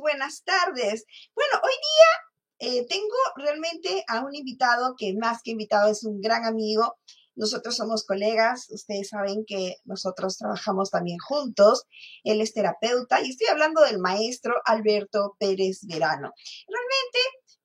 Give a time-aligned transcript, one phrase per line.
[0.00, 1.04] Buenas tardes.
[1.34, 6.20] Bueno, hoy día eh, tengo realmente a un invitado que más que invitado es un
[6.20, 6.96] gran amigo.
[7.36, 11.84] Nosotros somos colegas, ustedes saben que nosotros trabajamos también juntos.
[12.24, 16.32] Él es terapeuta y estoy hablando del maestro Alberto Pérez Verano.
[16.66, 17.18] Realmente,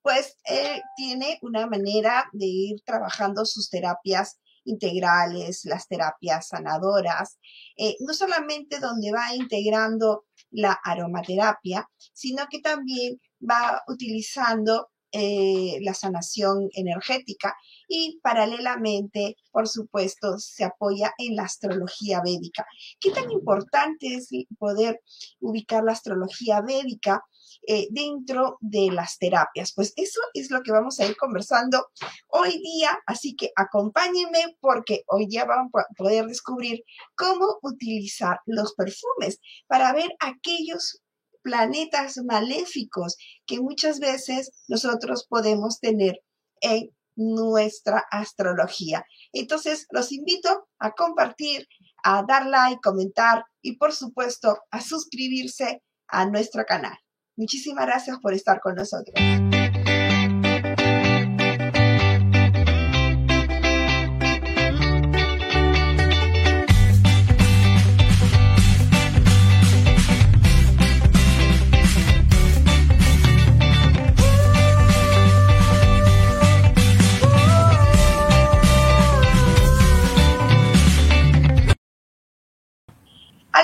[0.03, 7.39] pues él tiene una manera de ir trabajando sus terapias integrales, las terapias sanadoras,
[7.77, 15.93] eh, no solamente donde va integrando la aromaterapia, sino que también va utilizando eh, la
[15.93, 17.55] sanación energética
[17.87, 22.65] y paralelamente, por supuesto, se apoya en la astrología védica.
[22.99, 24.29] ¿Qué tan importante es
[24.59, 25.01] poder
[25.39, 27.23] ubicar la astrología védica
[27.65, 29.71] eh, dentro de las terapias?
[29.73, 31.87] Pues eso es lo que vamos a ir conversando
[32.27, 36.83] hoy día, así que acompáñenme porque hoy día vamos a poder descubrir
[37.15, 41.01] cómo utilizar los perfumes para ver aquellos
[41.47, 46.19] planetas maléficos que muchas veces nosotros podemos tener
[46.59, 49.05] en nuestra astrología.
[49.31, 51.65] Entonces, los invito a compartir,
[52.03, 56.97] a dar like, comentar y por supuesto a suscribirse a nuestro canal.
[57.37, 59.15] Muchísimas gracias por estar con nosotros.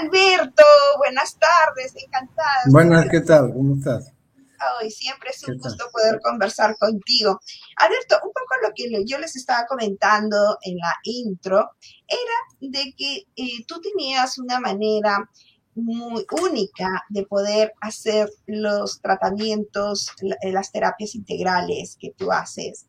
[0.03, 0.63] Alberto,
[0.97, 2.63] buenas tardes, encantada.
[2.69, 3.53] Buenas, ¿qué tal?
[3.53, 4.11] ¿Cómo estás?
[4.81, 7.39] Hoy siempre es un gusto poder conversar contigo.
[7.77, 11.71] Alberto, un poco lo que yo les estaba comentando en la intro
[12.07, 15.29] era de que eh, tú tenías una manera
[15.75, 20.11] muy única de poder hacer los tratamientos,
[20.43, 22.87] las terapias integrales que tú haces,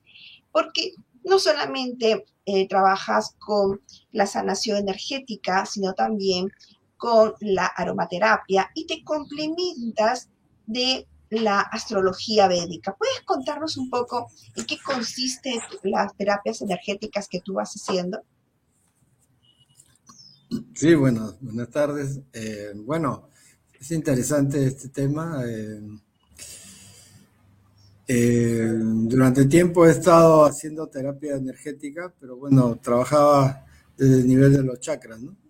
[0.53, 0.95] porque
[1.25, 3.81] no solamente eh, trabajas con
[4.13, 6.51] la sanación energética, sino también
[6.97, 10.31] con la aromaterapia y te complementas
[10.67, 12.95] de la astrología védica.
[12.97, 18.23] ¿Puedes contarnos un poco en qué consiste las terapias energéticas que tú vas haciendo?
[20.75, 22.21] Sí, bueno, buenas tardes.
[22.33, 23.29] Eh, bueno,
[23.79, 25.43] es interesante este tema.
[25.47, 25.81] Eh,
[28.07, 33.65] eh, durante tiempo he estado haciendo terapia energética, pero bueno, trabajaba
[33.97, 35.44] desde el nivel de los chakras, ¿no?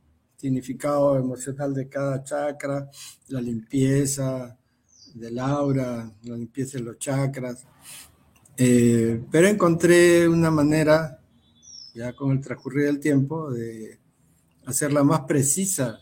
[0.45, 2.91] Significado emocional de cada chakra,
[3.29, 4.55] la limpieza
[5.15, 7.65] del aura, la limpieza de los chakras.
[8.55, 11.19] Eh, pero encontré una manera,
[11.95, 13.99] ya con el transcurrir del tiempo, de
[14.67, 15.99] hacerla más precisa,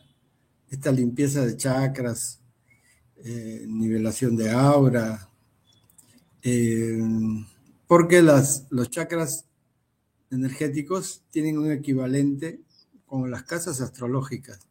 [0.69, 2.41] esta limpieza de chakras,
[3.25, 5.31] eh, nivelación de aura,
[6.43, 7.01] eh,
[7.87, 9.47] porque las, los chakras
[10.33, 12.61] energéticos tienen un equivalente
[13.13, 14.67] como las casas astrológicas.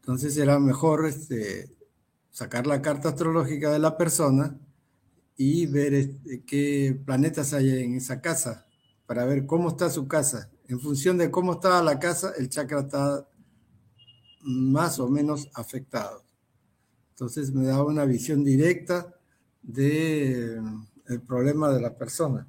[0.00, 1.74] Entonces era mejor este,
[2.30, 4.58] sacar la carta astrológica de la persona
[5.38, 8.66] y ver este, qué planetas hay en esa casa,
[9.06, 10.50] para ver cómo está su casa.
[10.68, 13.26] En función de cómo estaba la casa, el chakra está
[14.42, 16.22] más o menos afectado.
[17.12, 19.14] Entonces me daba una visión directa
[19.62, 20.62] del
[21.06, 22.46] de, problema de la persona.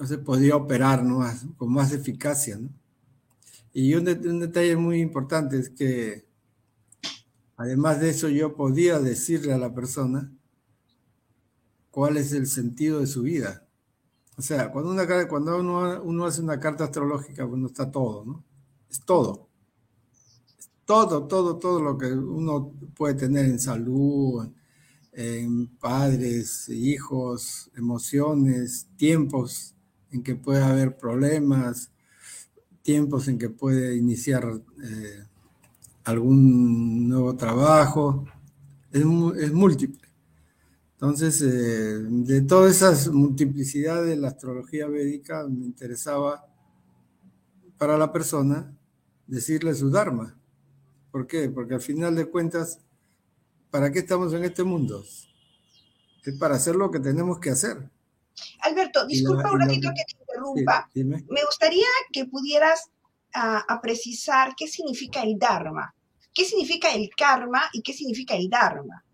[0.00, 1.04] Entonces podía operar
[1.58, 2.58] con más eficacia.
[3.70, 6.26] Y un, detalle muy importante es que,
[7.58, 10.32] además de eso, yo podía decirle a la persona
[11.90, 13.68] cuál es el sentido de su vida.
[14.38, 18.42] O sea, cuando, una, cuando uno, uno hace una carta astrológica, bueno, está todo, ¿no?
[18.88, 19.50] Es todo.
[20.86, 24.48] Todo, todo, todo lo que uno puede tener en salud,
[25.12, 29.76] en padres, hijos, emociones, tiempos,
[30.12, 31.90] en que puede haber problemas,
[32.82, 34.44] tiempos en que puede iniciar
[34.82, 35.24] eh,
[36.04, 38.24] algún nuevo trabajo,
[38.90, 39.04] es,
[39.52, 40.08] múltiple.
[40.92, 46.46] Entonces, eh, de todas esas multiplicidades de la astrología védica, me interesaba
[47.78, 48.76] para la persona
[49.26, 50.36] decirle su Dharma.
[51.10, 51.48] ¿Por qué?
[51.48, 52.80] Porque al final de cuentas,
[53.70, 55.02] ¿para qué estamos en este mundo?
[56.24, 57.90] Es para hacer lo que tenemos que hacer.
[58.62, 60.88] Alberto, disculpa un ratito que te interrumpa.
[60.94, 62.90] Me gustaría que pudieras
[63.32, 65.94] a, precisar qué significa el Dharma,
[66.34, 69.04] qué significa el karma y qué significa el Dharma.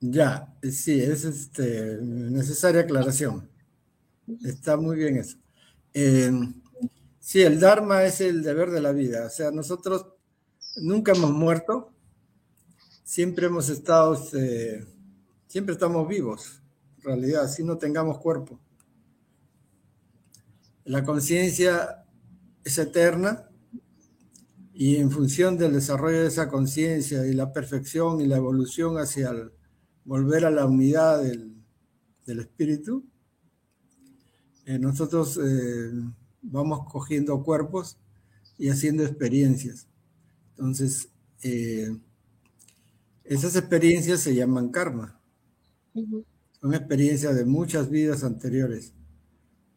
[0.00, 3.48] Ya, sí, es este, necesaria aclaración.
[4.44, 5.36] Está muy bien eso.
[5.94, 6.54] Em,
[7.20, 9.26] sí, el Dharma es el deber de la vida.
[9.26, 10.06] O sea, nosotros
[10.76, 11.92] nunca hemos muerto,
[13.04, 14.86] siempre hemos estado, este,
[15.46, 16.61] siempre estamos vivos,
[17.02, 18.60] realidad, si no tengamos cuerpo.
[20.84, 22.04] La conciencia
[22.64, 23.48] es eterna
[24.74, 29.30] y en función del desarrollo de esa conciencia y la perfección y la evolución hacia
[29.30, 29.52] el
[30.04, 31.52] volver a la unidad del,
[32.26, 33.04] espíritu,
[34.64, 35.90] eh, nosotros eh,
[36.40, 37.98] vamos cogiendo cuerpos
[38.58, 39.86] y haciendo experiencias.
[40.50, 41.10] Entonces,
[41.42, 41.94] eh,
[43.24, 45.20] esas experiencias se llaman karma.
[46.62, 48.92] Son experiencias de muchas vidas anteriores.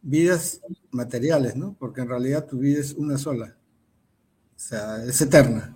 [0.04, 0.62] Vidas
[0.92, 1.76] materiales, ¿no?
[1.80, 3.58] Porque en realidad tu vida es una sola.
[4.56, 5.76] O sea, es eterna.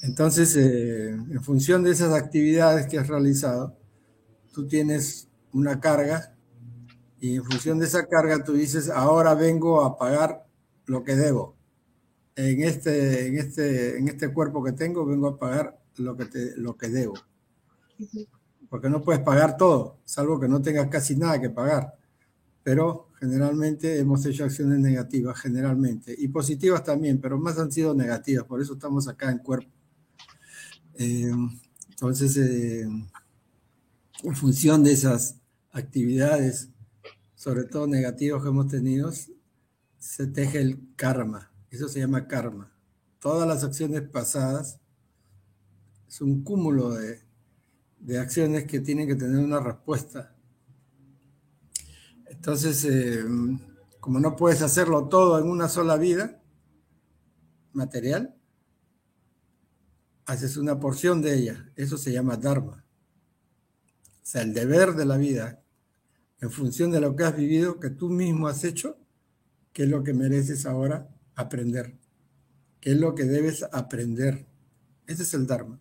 [0.00, 3.76] Entonces, eh, en función de esas actividades que has realizado,
[4.54, 6.34] tú tienes una carga
[7.20, 10.46] y en función de esa carga tú dices, ahora vengo a pagar
[10.86, 11.54] lo que debo.
[12.36, 16.56] En este, en este, en este cuerpo que tengo vengo a pagar lo que, te,
[16.56, 17.14] lo que debo.
[18.74, 21.96] Porque no puedes pagar todo, salvo que no tengas casi nada que pagar.
[22.64, 28.44] Pero generalmente hemos hecho acciones negativas, generalmente, y positivas también, pero más han sido negativas,
[28.46, 29.70] por eso estamos acá en cuerpo.
[30.94, 31.30] Eh,
[31.88, 32.88] entonces, eh,
[34.24, 35.36] en función de esas
[35.70, 36.70] actividades,
[37.36, 39.12] sobre todo negativas que hemos tenido,
[40.00, 41.52] se teje el karma.
[41.70, 42.76] Eso se llama karma.
[43.20, 44.80] Todas las acciones pasadas
[46.08, 47.23] es un cúmulo de,
[48.04, 50.36] de acciones que tienen que tener una respuesta.
[52.26, 53.24] Entonces, eh,
[53.98, 56.42] como no puedes hacerlo todo en una sola vida
[57.72, 58.36] material,
[60.26, 61.72] haces una porción de ella.
[61.76, 62.84] Eso se llama Dharma.
[64.06, 65.62] O sea, el deber de la vida,
[66.40, 68.98] en función de lo que has vivido, que tú mismo has hecho,
[69.72, 71.98] que es lo que mereces ahora aprender,
[72.80, 74.46] que es lo que debes aprender.
[75.06, 75.80] Ese es el Dharma.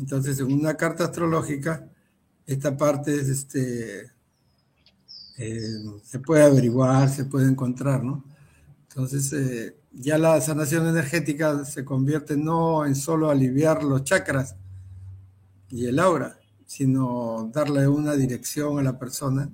[0.00, 1.86] Entonces, en una carta astrológica,
[2.46, 4.10] esta parte es este,
[5.36, 8.24] eh, se puede averiguar, se puede encontrar, ¿no?
[8.88, 14.56] Entonces, eh, ya la sanación energética se convierte no en solo aliviar los chakras
[15.68, 19.50] y el aura, sino darle una dirección a la persona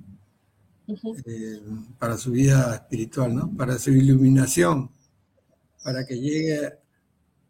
[1.25, 1.61] eh,
[1.99, 3.51] para su vida espiritual, ¿no?
[3.57, 4.91] Para su iluminación,
[5.83, 6.79] para que llegue,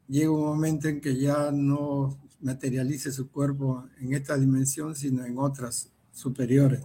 [0.08, 5.38] llegue un momento en que ya no materialice su cuerpo en esta dimensión, sino en
[5.38, 6.82] otras superiores.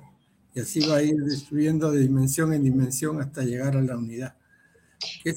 [0.54, 4.36] Y así va a ir destruyendo de dimensión en dimensión hasta llegar a la unidad.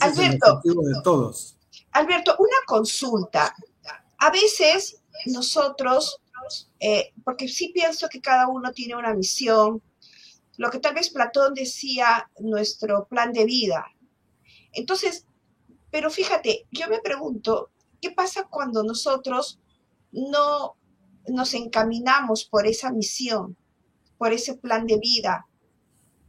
[0.01, 1.57] Alberto, de todos.
[1.93, 3.55] Alberto, una consulta.
[4.19, 6.21] A veces nosotros,
[6.81, 9.81] eh, porque sí pienso que cada uno tiene una misión,
[10.57, 13.87] lo que tal vez Platón decía, nuestro plan de vida.
[14.73, 15.27] Entonces,
[15.91, 17.71] pero fíjate, yo me pregunto,
[18.01, 19.61] ¿qué pasa cuando nosotros
[20.15, 20.77] no
[21.29, 23.57] nos encaminamos por esa misión,
[24.19, 25.47] por ese plan de vida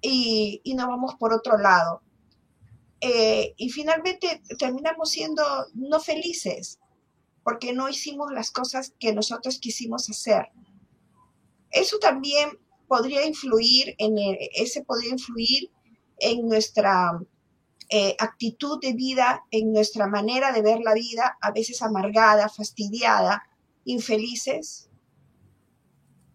[0.02, 2.02] y, y nos vamos por otro lado?
[3.02, 5.44] Eh, y finalmente terminamos siendo
[5.74, 6.80] no felices
[7.44, 10.50] porque no hicimos las cosas que nosotros quisimos hacer.
[11.70, 14.16] Eso también podría influir en
[14.56, 15.70] ese podría influir
[16.18, 17.20] en nuestra
[17.90, 23.44] eh, actitud de vida, en nuestra manera de ver la vida, a veces amargada, fastidiada,
[23.86, 24.89] infelices.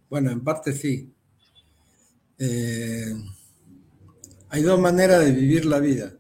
[0.09, 1.12] Bueno, en parte sí.
[2.38, 3.14] Eh,
[4.49, 6.16] hay dos maneras de vivir la vida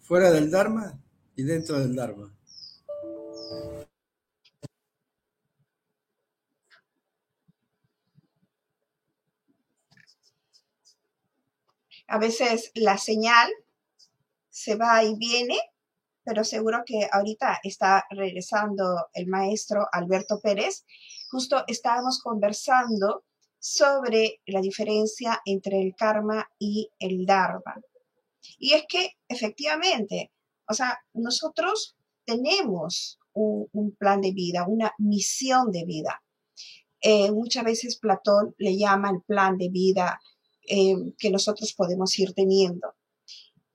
[0.00, 1.00] fuera del Dharma
[1.36, 2.34] y dentro del Dharma.
[12.08, 13.50] A veces la señal
[14.50, 15.56] se va y viene,
[16.24, 20.84] pero seguro que ahorita está regresando el maestro Alberto Pérez.
[21.30, 23.24] Justo estábamos conversando
[23.58, 27.80] sobre la diferencia entre el karma y el dharma.
[28.58, 30.32] Y es que efectivamente,
[30.68, 36.22] o sea, nosotros tenemos un, plan de vida, una misión de vida.
[37.00, 40.20] Eh, muchas veces Platón le llama el plan de vida
[40.68, 42.94] eh, que nosotros podemos ir teniendo.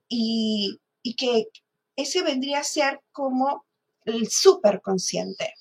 [0.09, 1.47] Y, y que
[1.97, 3.65] ese vendría a ser como
[4.05, 5.53] el superconsciente,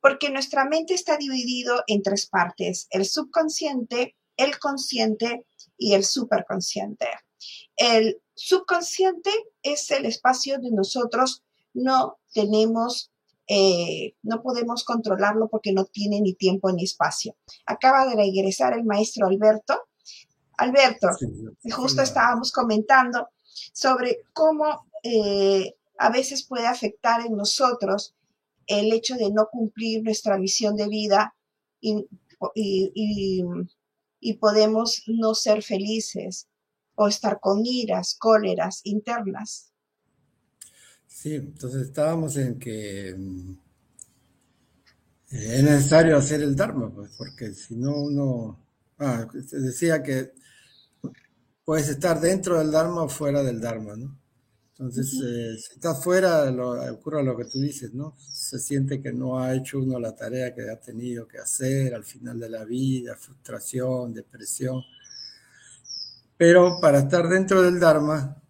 [0.00, 5.46] porque nuestra mente está dividido en tres partes, el subconsciente, el consciente
[5.78, 7.06] y el superconsciente.
[7.76, 9.30] El subconsciente
[9.62, 11.44] es el espacio de nosotros
[11.74, 13.10] no tenemos,
[13.46, 17.36] eh, no podemos controlarlo porque no tiene ni tiempo ni espacio.
[17.66, 19.82] Acaba de regresar el maestro Alberto.
[20.58, 21.08] Alberto,
[21.72, 23.28] justo estábamos comentando
[23.72, 28.14] sobre cómo eh, a veces puede afectar en nosotros
[28.66, 31.34] el hecho de no cumplir nuestra visión de vida
[31.80, 32.08] y,
[34.40, 36.48] podemos no ser felices
[36.96, 39.72] o estar con iras, cóleras internas.
[41.06, 43.52] Sí, entonces estábamos en que mm,
[45.30, 48.58] es necesario hacer el Dharma, pues, porque si no uno...
[48.98, 50.32] Ah, decía que
[51.64, 54.21] puedes estar dentro del Dharma o fuera del Dharma, ¿no?
[54.82, 58.16] Entonces, eh, si estás fuera, lo, ocurre lo que tú dices, ¿no?
[58.18, 62.02] Se siente que no ha hecho uno la tarea que ha tenido que hacer al
[62.02, 64.82] final de la vida, frustración, depresión.
[66.36, 68.42] Pero para estar dentro del Dharma,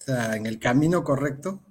[0.00, 1.62] o sea, en el camino correcto,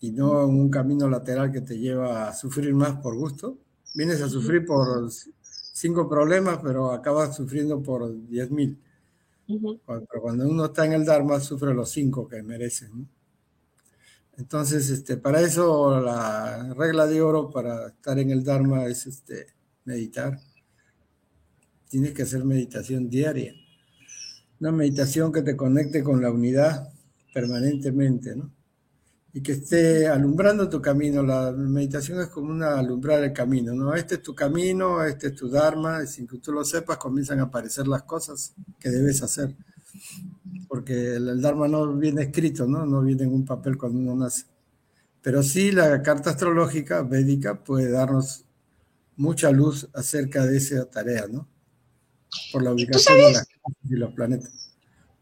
[0.00, 3.58] y no en un camino lateral que te lleva a sufrir más por gusto,
[3.94, 5.10] vienes a sufrir por
[5.42, 8.80] cinco problemas, pero acabas sufriendo por diez mil.
[9.46, 13.08] Pero cuando uno está en el Dharma, sufre los cinco que merecen.
[14.36, 19.46] Entonces, este, para eso la regla de oro para estar en el Dharma es este,
[19.84, 20.38] meditar.
[21.88, 23.54] Tienes que hacer meditación diaria.
[24.60, 26.88] Una meditación que te conecte con la unidad
[27.32, 28.55] permanentemente, ¿no?
[29.36, 31.22] Y que esté alumbrando tu camino.
[31.22, 33.94] La meditación es como una alumbrar el camino, ¿no?
[33.94, 37.40] Este es tu camino, este es tu Dharma, y sin que tú lo sepas comienzan
[37.40, 39.54] a aparecer las cosas que debes hacer.
[40.66, 42.86] Porque el, Dharma no viene escrito, ¿no?
[42.86, 44.46] No viene en un papel cuando uno nace.
[45.20, 48.46] Pero sí la carta astrológica védica puede darnos
[49.16, 51.46] mucha luz acerca de esa tarea, ¿no?
[52.54, 53.46] Por la ubicación de las
[53.84, 54.65] y los planetas.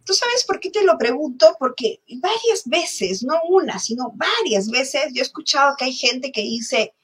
[0.04, 1.56] ¿Tú sabes por qué te lo pregunto?
[1.58, 6.42] Porque varias veces, no una, sino varias veces, yo he escuchado que hay gente que
[6.42, 6.94] dice,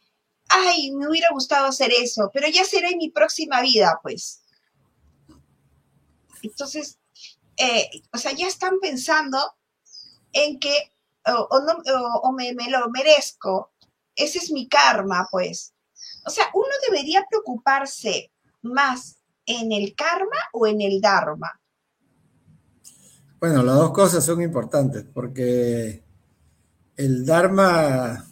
[0.48, 4.42] ay, me hubiera gustado hacer eso, pero ya será en mi próxima vida, pues.
[6.42, 6.98] Entonces,
[7.56, 9.38] eh, o sea, ya están pensando
[10.32, 10.92] en que
[11.26, 13.72] o, me lo merezco,
[14.14, 15.74] ese es mi karma, pues.
[16.26, 19.16] O sea, uno debería preocuparse más
[19.46, 21.59] en el karma o en el dharma.
[23.40, 26.04] Bueno, las dos cosas son importantes porque
[26.94, 28.26] el Dharma,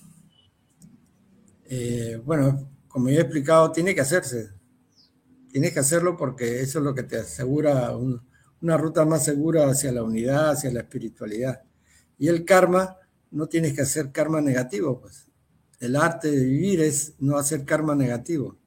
[1.65, 4.51] eh, bueno, como ya he explicado, tiene que hacerse.
[5.51, 9.93] Tienes que hacerlo porque eso es lo que te asegura una ruta más segura hacia
[9.93, 11.63] la unidad, hacia la espiritualidad.
[12.19, 12.99] Y el karma,
[13.31, 15.27] no tienes que hacer karma negativo, pues.
[15.81, 18.59] El arte de vivir es no hacer karma negativo.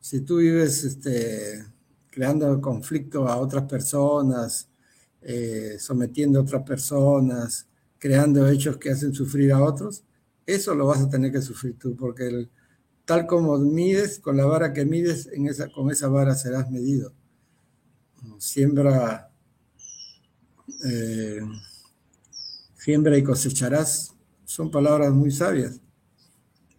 [0.00, 1.64] Si tú vives este,
[2.10, 4.68] creando conflicto a otras personas,
[5.22, 7.66] eh, sometiendo a otras personas,
[7.98, 10.04] creando hechos que hacen sufrir a otros,
[10.46, 12.48] eso lo vas a tener que sufrir tú, porque
[13.04, 17.12] tal como mides, con la vara que mides, en esa, con esa vara serás medido.
[18.38, 19.30] Siembra,
[20.84, 21.40] eh,
[22.76, 25.80] siembra y cosecharás, son palabras muy sabias.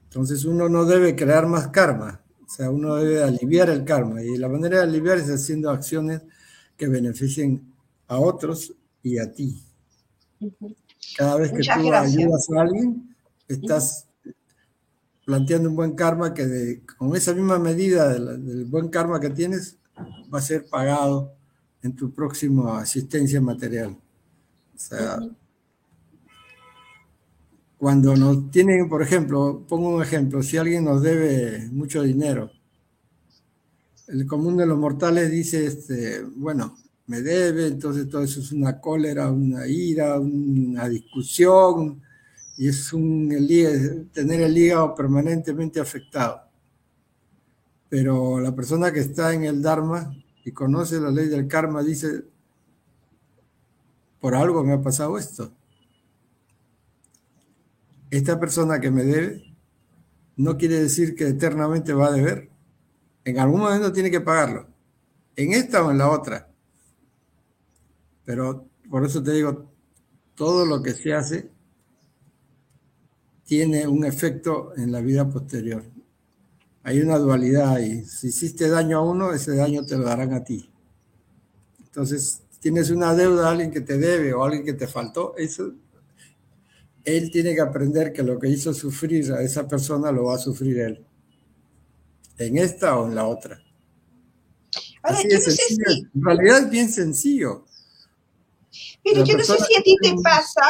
[0.04, 4.38] Entonces uno no debe crear más karma, o sea, uno debe aliviar el karma, y
[4.38, 6.22] la manera de aliviar es haciendo acciones
[6.76, 7.69] que beneficien
[8.10, 9.64] a otros y a ti.
[11.18, 13.16] Cada vez que tú ayudas a alguien,
[13.48, 14.08] estás
[15.26, 19.78] planteando un buen karma que con esa misma medida del, buen karma que tienes
[20.34, 21.34] va a ser pagado
[21.84, 23.92] en tu próxima asistencia material.
[23.92, 25.20] O sea,
[27.78, 32.52] cuando nos tienen, por ejemplo, pongo un ejemplo, si alguien nos debe mucho dinero,
[34.08, 36.76] el común de los mortales dice, este, bueno,
[37.10, 42.04] me debe, entonces todo eso es una cólera, una ira, una discusión,
[42.56, 43.30] y es un,
[44.14, 46.44] tener el hígado permanentemente afectado.
[47.90, 52.26] Pero la persona que está en el Dharma y conoce la ley del karma dice,
[54.20, 55.52] por algo me ha pasado esto.
[58.12, 59.56] Esta persona que me debe
[60.38, 62.52] no quiere decir que eternamente va a deber.
[63.26, 64.68] En algún momento tiene que pagarlo.
[65.36, 66.49] En esta o en la otra.
[68.30, 69.72] Pero por eso te digo,
[70.36, 71.50] todo lo que se hace
[73.44, 75.84] tiene un efecto en la vida posterior.
[76.84, 78.06] Hay una dualidad ahí.
[78.06, 80.70] Si hiciste daño a uno, ese daño te lo darán a ti.
[81.80, 85.36] Entonces, tienes una deuda a alguien que te debe o a alguien que te faltó,
[85.36, 85.74] eso,
[87.04, 90.38] él tiene que aprender que lo que hizo sufrir a esa persona lo va a
[90.38, 91.04] sufrir él.
[92.38, 93.60] En esta o en la otra.
[95.02, 95.28] Así
[96.14, 97.66] En realidad es bien sencillo.
[99.10, 100.62] Mire, yo no sé si a ti te pasa,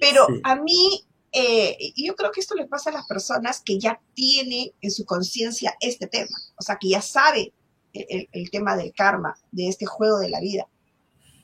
[0.00, 4.00] pero a mí, eh, yo creo que esto le pasa a las personas que ya
[4.14, 7.52] tienen en su conciencia este tema, o sea, que ya sabe
[7.94, 10.66] el, tema del karma, de este juego de la vida.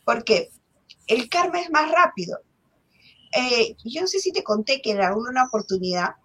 [0.04, 0.50] Porque
[1.06, 2.38] el karma es más rápido.
[3.36, 6.16] Eh, yo no sé si te conté que en alguna oportunidad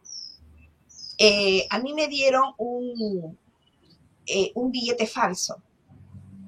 [1.17, 3.37] eh, a mí me dieron un,
[4.25, 5.61] eh, un billete falso.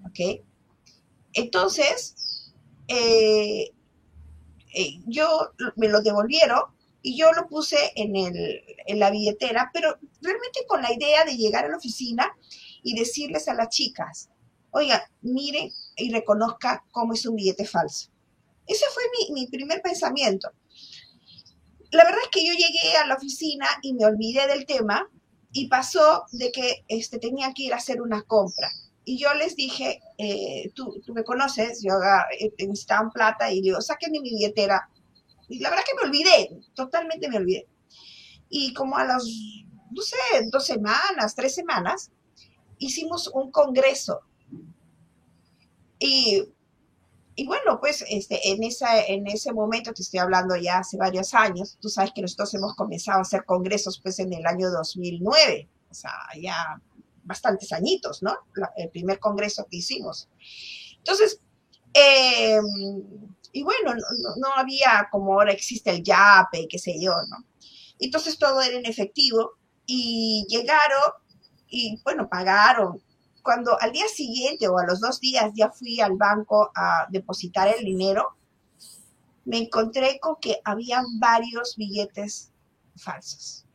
[0.05, 0.41] ¿Ok?
[1.33, 2.15] Entonces,
[2.87, 3.71] eh,
[5.05, 6.61] yo me lo devolvieron
[7.01, 11.37] y yo lo puse en, el, en la billetera, pero realmente con la idea de
[11.37, 12.35] llegar a la oficina
[12.83, 14.29] y decirles a las chicas,
[14.71, 18.09] oiga, miren y reconozca cómo es un billete falso.
[18.67, 19.03] Ese fue
[19.33, 20.51] mi, primer pensamiento.
[21.91, 25.09] La verdad es que yo llegué a la oficina y me olvidé del tema
[25.53, 28.69] y pasó de que este, tenía que ir a hacer una compra.
[29.09, 31.93] Y yo les dije, eh, tú, me conoces, yo
[32.41, 34.89] eh, necesitaban plata y digo, sáquenme mi billetera.
[35.47, 37.67] Y la verdad que me olvidé, totalmente me olvidé.
[38.49, 39.23] Y como a las,
[39.91, 40.17] no sé,
[40.51, 42.11] dos semanas, tres semanas,
[42.79, 44.19] hicimos un congreso.
[45.99, 46.43] Y
[47.39, 51.35] y bueno, pues este, en, esa, en ese momento, te estoy hablando ya hace varios
[51.35, 55.69] años, tú sabes que nosotros hemos comenzado a hacer congresos pues en el año 2009,
[55.87, 56.11] o sea,
[56.41, 56.81] ya
[57.27, 58.35] bastantes añitos, ¿no?
[58.77, 60.29] el primer congreso que hicimos.
[60.97, 61.39] Entonces,
[61.93, 62.65] em,
[63.51, 63.93] y bueno,
[64.37, 67.45] no, había como ahora existe el YAPE qué sé yo, ¿no?
[67.99, 69.53] Entonces todo era en efectivo
[69.85, 71.13] y llegaron
[71.69, 73.01] y bueno, pagaron
[73.47, 77.69] cuando al día siguiente o a los dos días ya fui al banco a depositar
[77.69, 78.35] el dinero,
[79.45, 82.51] me encontré con que había varios billetes
[82.97, 83.65] falsos.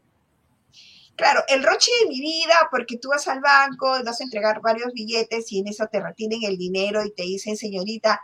[1.16, 4.92] Claro, el roche de mi vida, porque tú vas al banco, vas a entregar varios
[4.92, 8.21] billetes y en eso te retienen el dinero y te dicen, señorita,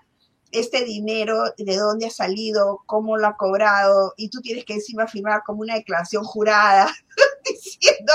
[0.50, 5.07] este dinero, de dónde ha salido, cómo lo ha cobrado, y tú tienes que encima
[5.07, 6.90] firmar como una declaración jurada
[7.45, 8.12] diciendo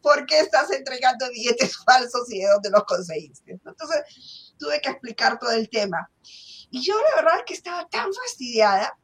[0.00, 3.52] por qué estás entregando billetes falsos y de dónde los conseguiste.
[3.52, 6.10] Entonces, tuve que explicar todo el tema.
[6.70, 8.96] Y yo la verdad es que estaba tan fastidiada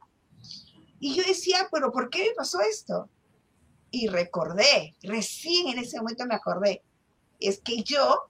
[0.99, 3.09] y yo decía, pero ¿por qué me pasó esto?
[3.95, 6.81] Y recordé, recién en ese momento me acordé,
[7.39, 8.29] es que yo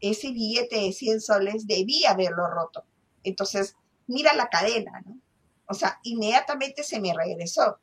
[0.00, 2.84] ese billete de 100 soles debía haberlo roto
[3.24, 3.74] entonces,
[4.06, 5.18] mira la cadena, ¿no?
[5.66, 7.78] O sea, inmediatamente se me regresó.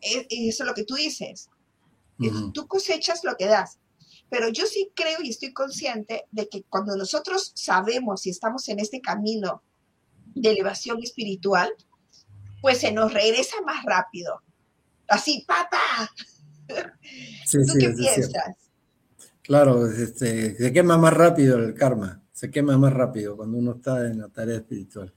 [0.00, 1.48] E, eso es lo que tú dices.
[2.52, 3.78] Tú cosechas lo que das.
[4.30, 8.78] Pero yo sí creo y estoy consciente de que cuando nosotros sabemos y estamos en
[8.78, 9.62] este camino
[10.34, 11.72] de elevación espiritual,
[12.60, 14.42] pues se nos regresa más rápido.
[15.08, 16.10] Así, papá.
[17.50, 18.56] ¿Tú qué piensas?
[19.42, 24.06] Claro, este, se quema más rápido el karma se quema más rápido cuando uno está
[24.06, 25.10] en la tarea espiritual.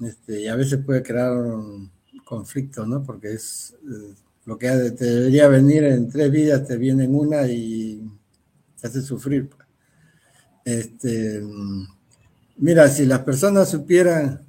[0.00, 1.92] Este, y a veces puede crear un
[2.24, 3.02] conflicto, ¿no?
[3.02, 4.14] Porque es eh,
[4.46, 8.10] lo que te debería venir en tres vidas, te viene en una y
[8.80, 9.50] te hace sufrir.
[9.50, 9.68] Pues.
[10.64, 11.42] Este,
[12.56, 14.40] mira, si las personas supieran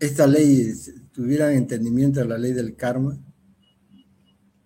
[0.00, 0.72] esta ley,
[1.12, 3.18] tuvieran entendimiento de la ley del karma,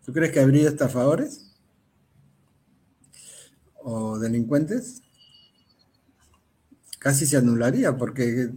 [0.04, 1.46] ¿tú crees que habría estafadores?
[3.88, 5.00] o delincuentes,
[6.98, 8.50] casi se anularía, porque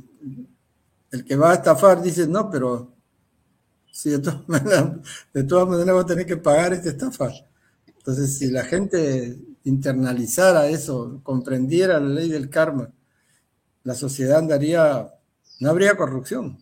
[1.12, 2.96] el que va a estafar dice, no, pero
[3.92, 4.98] si de todas maneras,
[5.32, 7.30] de todas va a tener que pagar esta estafa.
[7.86, 12.92] Entonces, si la gente internalizara eso, comprendiera la ley del karma,
[13.84, 15.14] la sociedad andaría,
[15.60, 16.58] no habría corrupción.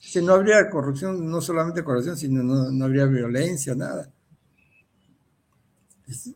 [0.00, 4.10] Si no habría corrupción, no solamente corrupción, sino no, no habría violencia, nada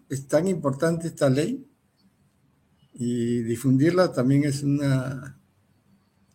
[0.09, 1.67] es, tan importante esta ley
[2.95, 5.39] y difundirla también es una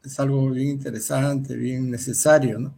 [0.03, 2.75] es algo bien interesante, bien necesario, ¿no?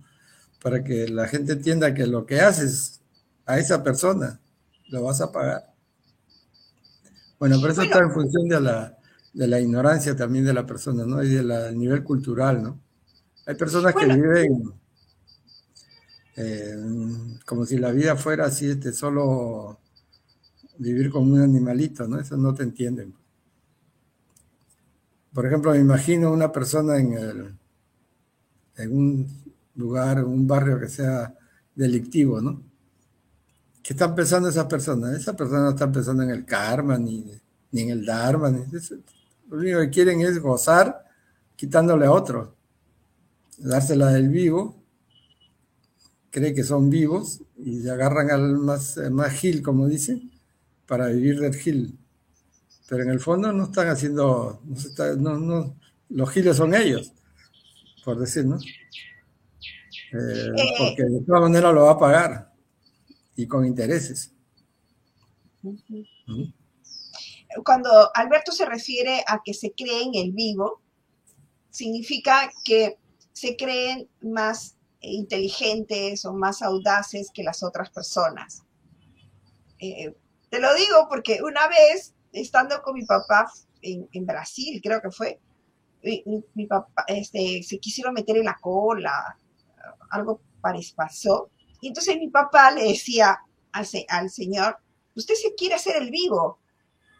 [0.62, 3.02] Para que la gente entienda que lo que haces
[3.46, 4.40] a esa persona
[4.90, 5.74] lo vas a pagar.
[7.40, 8.98] Bueno, pero eso está en función de la,
[9.34, 11.24] de la ignorancia también de la persona, ¿no?
[11.24, 12.80] Y del nivel cultural, ¿no?
[13.46, 14.74] Hay personas que viven
[16.36, 16.76] eh,
[17.46, 19.80] como si la vida fuera así, este, solo
[20.78, 22.20] vivir como un animalito, ¿no?
[22.20, 23.14] Eso no te entienden.
[25.34, 27.56] Por ejemplo, me imagino una persona en, el,
[28.78, 29.28] en un
[29.76, 31.34] lugar, un barrio que sea
[31.76, 32.62] delictivo, ¿no?
[33.84, 35.18] ¿Qué están pensando esas personas?
[35.18, 37.32] Esas personas no están pensando en el karma, ni,
[37.72, 38.50] ni en el dharma.
[38.50, 38.60] Ni,
[39.50, 41.06] lo único que quieren es gozar
[41.56, 42.56] quitándole a otro,
[43.62, 44.82] dársela del vivo,
[46.30, 50.32] cree que son vivos y se agarran al más, más gil, como dicen,
[50.88, 51.98] para vivir del Gil.
[52.90, 54.62] Pero en el fondo no están haciendo,
[55.18, 55.76] no, no,
[56.10, 57.14] los giles son ellos,
[58.04, 58.58] por decir, ¿no?
[58.58, 62.54] Eh, eh, porque de todas maneras lo va a pagar
[63.38, 64.34] y con intereses.
[67.64, 70.82] Cuando Alberto se refiere a que se cree en el vivo,
[71.70, 72.98] significa que
[73.34, 78.64] se creen más inteligentes o más audaces que las otras personas.
[79.80, 80.16] Eh,
[80.50, 85.40] te lo digo porque una vez, estando con mi papá en, Brasil, creo que fue,
[86.54, 89.38] mi, papá este, se quisieron meter en la cola,
[90.12, 90.42] algo
[90.96, 91.50] pasó.
[91.82, 93.40] Y entonces mi papá le decía
[93.72, 94.78] al, al señor,
[95.16, 96.60] usted se quiere hacer el vivo.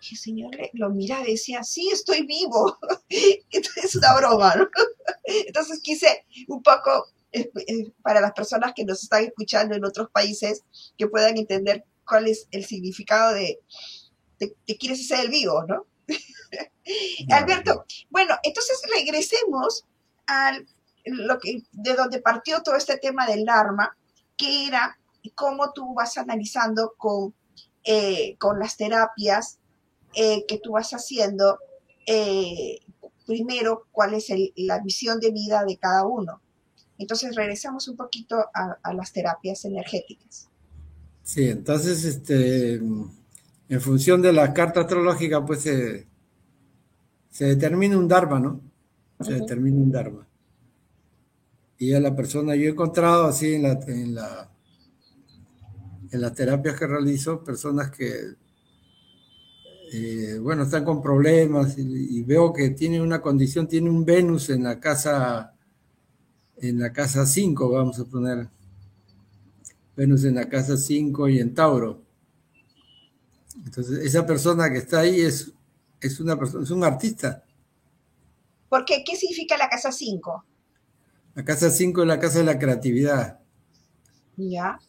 [0.02, 2.78] Y el señor lo miraba y decía, sí, estoy vivo.
[3.52, 4.68] Entonces es una broma, ¿no?
[5.24, 10.10] Entonces quise un poco, eh, eh, para las personas que nos están escuchando en otros
[10.10, 10.64] países,
[10.98, 13.60] que puedan entender cuál es el significado de,
[14.38, 15.86] te, quieres hacer el vivo, ¿no?
[17.32, 19.86] Alberto, bueno, entonces regresemos
[20.26, 20.68] al
[21.06, 23.96] lo que, de donde partió todo este tema del Dharma,
[24.38, 24.98] que era
[25.36, 27.34] cómo tú vas analizando con,
[27.84, 29.60] eh, con las terapias
[30.16, 31.60] eh, que tú vas haciendo,
[32.06, 32.80] eh,
[33.26, 36.42] primero, cuál es la visión de vida de cada uno.
[36.98, 40.48] Entonces regresamos un poquito a, las terapias energéticas.
[41.24, 46.08] Sí, entonces, este, en función de la carta astrológica, pues se,
[47.40, 48.62] determina un Dharma, ¿no?
[49.22, 50.28] Se determina un Dharma.
[51.78, 54.52] Y a la persona, yo he encontrado así en la, en la
[56.12, 58.36] en las terapias que realizo, personas que
[59.94, 64.64] eh, bueno, están con problemas y, veo que tiene una condición, tiene un Venus en
[64.64, 65.54] la casa,
[66.56, 68.48] en la casa 5, vamos a poner.
[69.98, 72.02] Venus en la casa 5 y en Tauro.
[73.66, 75.52] Entonces, esa persona que está ahí es,
[76.00, 77.44] es una persona, es un artista.
[78.70, 79.04] ¿Por qué?
[79.06, 80.46] ¿Qué significa la casa 5?
[81.36, 83.42] La casa 5 es la casa de la creatividad.
[84.38, 84.80] Ya.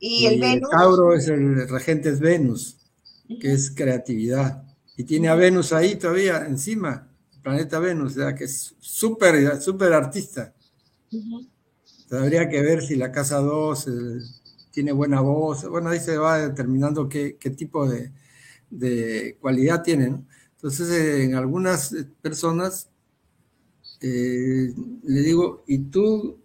[0.00, 0.70] Y, el Venus.
[0.70, 2.81] Tauro es el regente es Venus
[3.40, 4.64] que es creatividad.
[4.96, 9.60] Y tiene a Venus ahí todavía encima, el planeta Venus, o sea, que es súper,
[9.60, 10.54] súper artista.
[12.10, 13.90] Habría que ver si la casa 2 eh,
[14.70, 15.68] tiene buena voz.
[15.68, 18.12] Bueno, ahí se va determinando qué, qué tipo de,
[18.70, 20.22] de, cualidad tiene.
[20.56, 22.88] Entonces, eh, en algunas personas
[24.00, 26.38] eh, le digo, ¿y tú,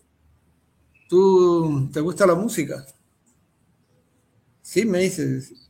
[1.09, 2.85] tú te gusta la música?
[4.61, 5.66] Sí, me dices,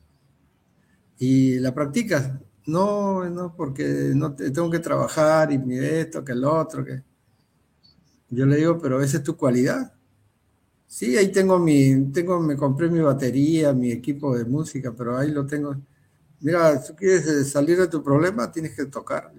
[1.19, 2.31] y la practicas.
[2.67, 7.01] No, no, porque no tengo que trabajar y esto, que el otro, que
[8.29, 9.93] yo le digo, pero esa es tu cualidad.
[10.87, 15.31] Sí, ahí tengo mi, tengo, me compré mi batería, mi equipo de música, pero ahí
[15.31, 15.75] lo tengo.
[16.41, 19.33] Mira, si quieres eh, salir de tu problema, tienes que tocar.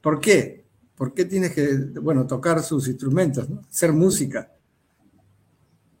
[0.00, 0.64] ¿Por qué?
[0.96, 3.62] ¿Por qué tienes que, bueno, tocar sus instrumentos, ¿no?
[3.68, 4.52] Ser música.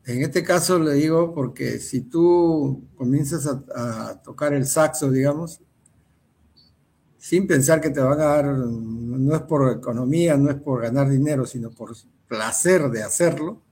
[0.04, 5.60] En este caso le digo porque si tú comienzas a, tocar el saxo, digamos,
[7.18, 11.08] sin pensar que te van a dar, no es por economía, no es por ganar
[11.08, 11.94] dinero, sino por
[12.26, 13.62] placer de hacerlo,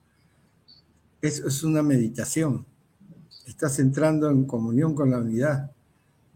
[1.20, 2.64] es, es una meditación.
[3.46, 5.72] Estás entrando en comunión con la unidad.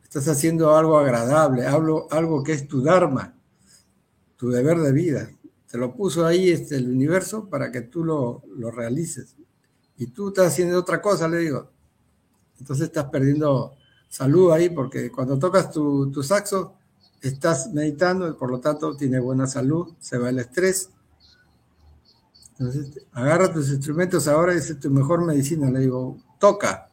[0.03, 3.37] Estás haciendo algo agradable, algo, algo que es tu Dharma,
[4.37, 5.31] tu deber de vida.
[5.71, 9.37] Te lo puso ahí este, el universo para que tú lo, lo realices
[9.97, 11.71] y tú estás haciendo otra cosa, le digo.
[12.59, 13.77] Entonces estás perdiendo
[14.09, 16.75] salud ahí porque cuando tocas tu, saxo
[17.21, 20.91] estás meditando y por lo tanto tienes buena salud, se va el estrés.
[22.53, 25.71] Entonces agarra tus instrumentos ahora y es tu mejor medicina.
[25.71, 26.91] Le digo, toca.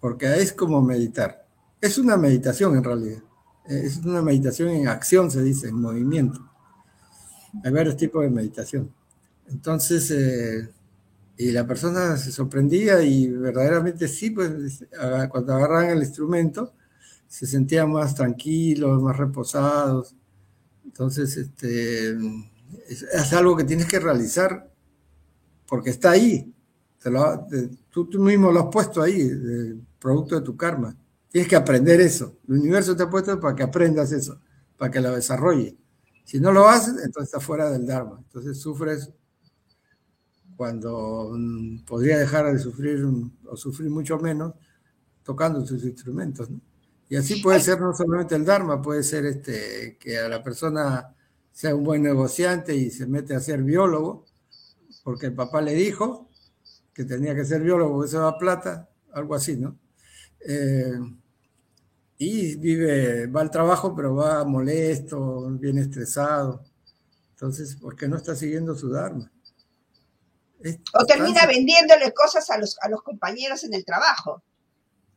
[0.00, 1.46] Porque es como meditar.
[1.80, 3.22] Es una meditación en realidad.
[3.64, 6.40] Es una meditación en acción, se dice, en movimiento.
[7.64, 8.92] Hay varios tipos de meditación.
[9.48, 10.70] Entonces, eh,
[11.36, 14.84] y la persona se sorprendía y verdaderamente sí, pues
[15.30, 16.74] cuando agarraban el instrumento
[17.26, 20.14] se sentían más tranquilos, más reposados.
[20.84, 22.14] Entonces, este,
[22.88, 24.70] es, algo que tienes que realizar
[25.66, 26.52] porque está ahí.
[27.88, 29.30] tú, mismo lo has puesto ahí,
[29.98, 30.94] producto de tu karma.
[31.30, 32.36] Tienes que aprender eso.
[32.46, 34.38] El universo te ha puesto para que aprendas eso,
[34.76, 35.74] para que lo desarrolles.
[36.24, 38.18] Si no lo haces, entonces estás fuera del Dharma.
[38.18, 39.10] Entonces sufres
[40.62, 43.04] cuando mm, podría dejar de sufrir
[43.48, 44.54] o sufrir mucho menos
[45.24, 46.48] tocando sus instrumentos.
[47.08, 51.16] Y así puede ser no solamente el Dharma, puede ser este, que a la persona
[51.50, 54.24] sea un buen negociante y se mete a ser biólogo,
[55.02, 56.30] porque el papá le dijo
[56.94, 59.76] que tenía que ser biólogo porque se va plata, algo así, ¿no?
[60.46, 60.96] Eh,
[62.18, 66.62] y vive, va al trabajo, pero va molesto, bien estresado.
[67.32, 69.28] Entonces, ¿por qué no está siguiendo su Dharma?
[70.94, 74.42] O termina vendiéndole cosas a los, a los compañeros en el trabajo.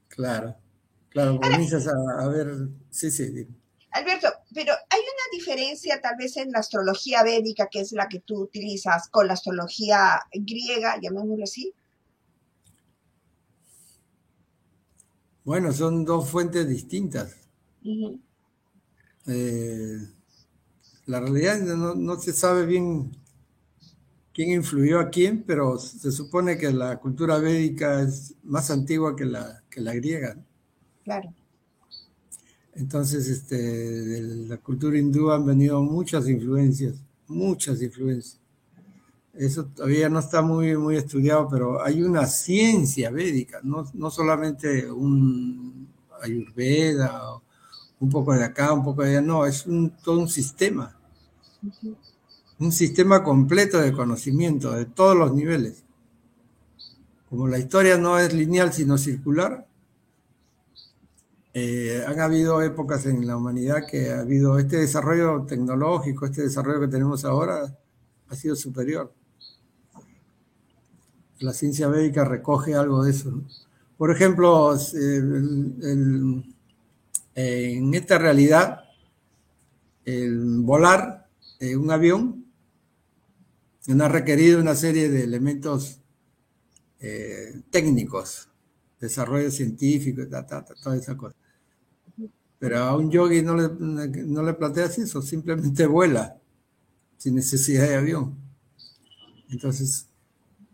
[0.07, 0.55] Claro,
[1.09, 3.47] claro, comienzas a, ver, sí, sí.
[3.91, 8.19] Alberto, pero hay una diferencia tal vez en la astrología védica, que es la que
[8.19, 11.73] tú utilizas, con la astrología griega, llamémoslo así.
[15.45, 17.37] Bueno, son dos fuentes distintas.
[19.27, 19.97] Eh,
[21.05, 23.11] la realidad no, no, se sabe bien
[24.35, 29.23] quién influyó a quién, pero se supone que la cultura védica es más antigua que
[29.23, 30.37] la, que la griega.
[31.05, 31.33] Claro.
[32.73, 36.95] Entonces, este, de la cultura hindú han venido muchas influencias,
[37.27, 38.41] muchas influencias.
[39.33, 44.91] Eso todavía no está muy, muy estudiado, pero hay una ciencia védica, no, no solamente
[44.91, 45.87] un
[46.21, 47.21] ayurveda,
[48.01, 50.97] un poco de acá, un poco de allá, no, es un, todo un sistema.
[52.57, 55.83] Un sistema completo de conocimiento de todos los niveles.
[57.29, 59.67] Como la historia no es lineal, sino circular,
[61.53, 66.79] eh, han habido épocas en la humanidad que ha habido este desarrollo tecnológico, este desarrollo
[66.79, 67.77] que tenemos ahora,
[68.29, 69.13] ha sido superior.
[71.39, 73.41] La ciencia médica recoge algo de eso.
[73.97, 74.77] Por ejemplo,
[77.35, 78.85] en esta realidad,
[80.05, 81.27] el volar
[81.77, 82.44] un avión
[83.93, 86.01] no ha requerido una serie de elementos
[86.99, 88.49] eh, técnicos,
[88.99, 91.35] desarrollo científico, toda esa cosa.
[92.57, 93.69] Pero a un yogi no le,
[94.25, 96.39] no le planteas eso, simplemente vuela
[97.17, 98.35] sin necesidad de avión.
[99.49, 100.07] Entonces,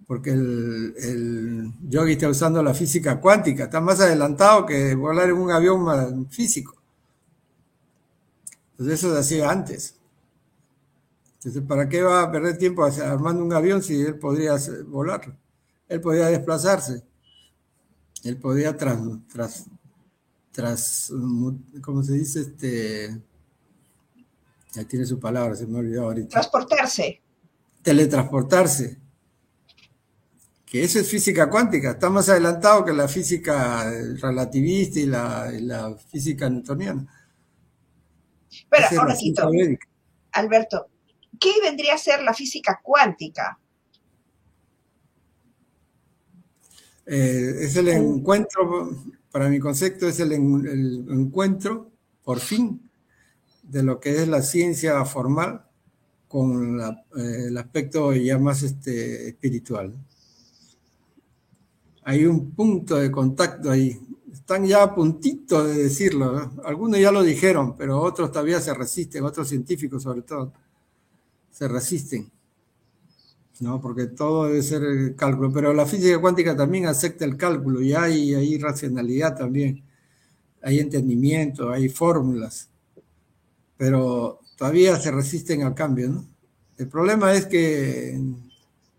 [0.08, 5.38] porque el, el, yogi está usando la física cuántica, está más adelantado que volar en
[5.38, 6.82] un avión físico.
[8.72, 10.01] Entonces eso se hacía antes.
[11.44, 15.36] Entonces, ¿para qué va a perder tiempo armando un avión si él podría volar?
[15.88, 17.04] Él podía desplazarse.
[18.24, 19.00] Él podía tras,
[19.34, 19.66] tras,
[20.52, 21.12] tras,
[21.82, 22.42] ¿cómo se dice?
[22.42, 23.20] Este,
[24.72, 26.30] ya tiene su palabra, se me olvidó ahorita.
[26.30, 27.20] Transportarse.
[27.82, 29.00] Teletransportarse.
[30.64, 36.52] Que eso es física cuántica, está más adelantado que la física relativista y la, física
[36.52, 37.08] newtoniana.
[38.70, 39.16] Pero, ahora
[40.34, 40.91] Alberto,
[41.40, 43.60] ¿qué vendría a ser la física cuántica?
[47.06, 48.96] Eh, es el encuentro
[49.32, 51.90] para mi concepto es el, encuentro,
[52.24, 52.82] por fin,
[53.64, 55.66] de lo que es la ciencia formal
[56.28, 59.94] con eh, el aspecto ya más este, espiritual.
[62.04, 64.00] Hay un punto de contacto ahí.
[64.32, 66.52] Están ya a puntito de decirlo.
[66.66, 70.52] Algunos ya lo dijeron, pero otros todavía se resisten, otros científicos sobre todo,
[71.52, 72.32] se resisten.
[73.62, 73.80] ¿no?
[73.80, 78.34] Porque todo debe ser cálculo, pero la física cuántica también acepta el cálculo y hay,
[78.34, 79.84] hay racionalidad también,
[80.64, 82.70] hay entendimiento, hay fórmulas,
[83.78, 86.26] pero todavía se resisten al cambio, ¿no?
[86.78, 88.20] El problema es que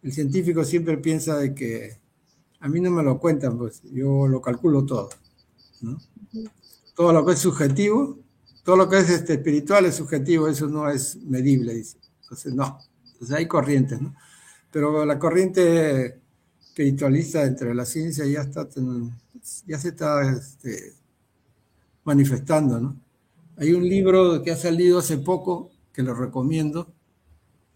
[0.03, 1.99] el científico siempre piensa de que
[2.61, 5.11] a mí no me lo cuentan, pues yo lo calculo todo,
[5.81, 5.99] ¿no?
[6.95, 8.19] Todo lo que es subjetivo,
[8.63, 12.02] todo lo que es este, espiritual es subjetivo, eso no es medible, dice.
[12.33, 12.79] Entonces, no.
[13.13, 14.15] Entonces hay corrientes, ¿no?
[14.73, 16.21] pero la corriente
[16.59, 18.67] espiritualista entre la ciencia ya está
[19.67, 20.95] ya se está este,
[22.05, 22.97] manifestando, ¿no?
[23.59, 26.89] Hay un libro que ha salido hace poco que lo recomiendo,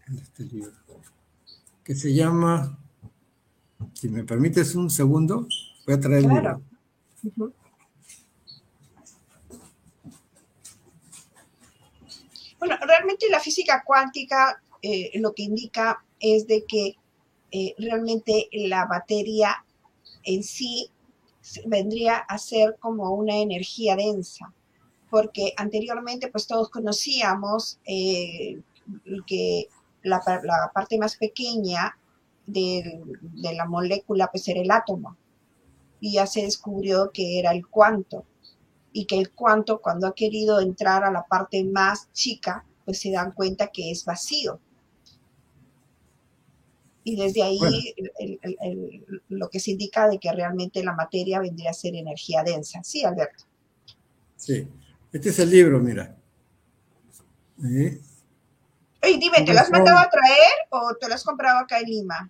[0.07, 0.71] este libro,
[1.83, 2.79] que se llama,
[3.93, 5.47] si me permites un segundo,
[5.85, 6.61] voy a traer el libro.
[12.59, 16.95] Bueno, realmente la física cuántica eh, lo que indica es de que
[17.51, 19.63] eh, realmente la batería
[20.23, 20.89] en sí
[21.65, 24.53] vendría a ser como una energía densa,
[25.09, 28.61] porque anteriormente pues todos conocíamos eh,
[29.25, 29.67] que
[30.03, 30.21] la,
[30.73, 31.97] parte más pequeña
[32.45, 35.15] de, de, la molécula pues era el átomo,
[35.99, 38.25] y ya se descubrió que era el cuanto,
[38.97, 43.11] y que el cuanto cuando ha querido entrar a la parte más chica, pues se
[43.11, 44.59] dan cuenta que es vacío
[47.07, 47.95] y desde ahí
[49.29, 52.83] lo que se indica de que realmente la materia vendría a ser energía densa.
[52.83, 53.45] Sí, Alberto.
[54.35, 54.67] Sí,
[55.13, 56.17] este es el libro, mira.
[57.57, 58.01] Oye,
[59.01, 62.29] dime, ¿te lo has mandado a traer o te lo has comprado acá en Lima?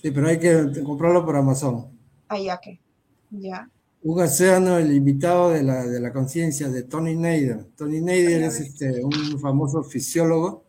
[0.00, 1.90] Sí, pero hay que comprarlo por Amazon.
[2.28, 2.80] Ah, ya que,
[3.28, 3.68] ya.
[4.04, 7.66] Un océano, el invitado de la, de la conciencia de Tony Nader.
[7.76, 10.64] Tony Nader es este, un famoso fisiólogo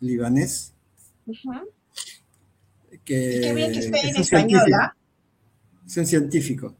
[0.00, 0.72] libanés
[3.04, 4.96] que, qué bien que esté en español, ¿ah?
[5.86, 6.74] Es un científico.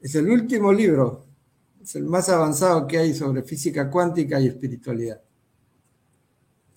[0.00, 1.26] Es el último libro
[1.86, 5.20] es el más avanzado que hay sobre física cuántica y espiritualidad.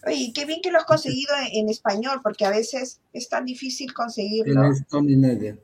[0.05, 3.91] Oye, qué bien que lo has conseguido en, español, porque a veces es tan difícil
[3.91, 4.71] conseguirlo.
[4.87, 5.57] Tony Media.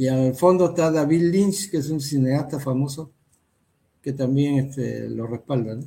[0.00, 3.12] Y al fondo está David Lynch, que es un cineasta famoso,
[4.00, 5.78] que también este, lo respalda.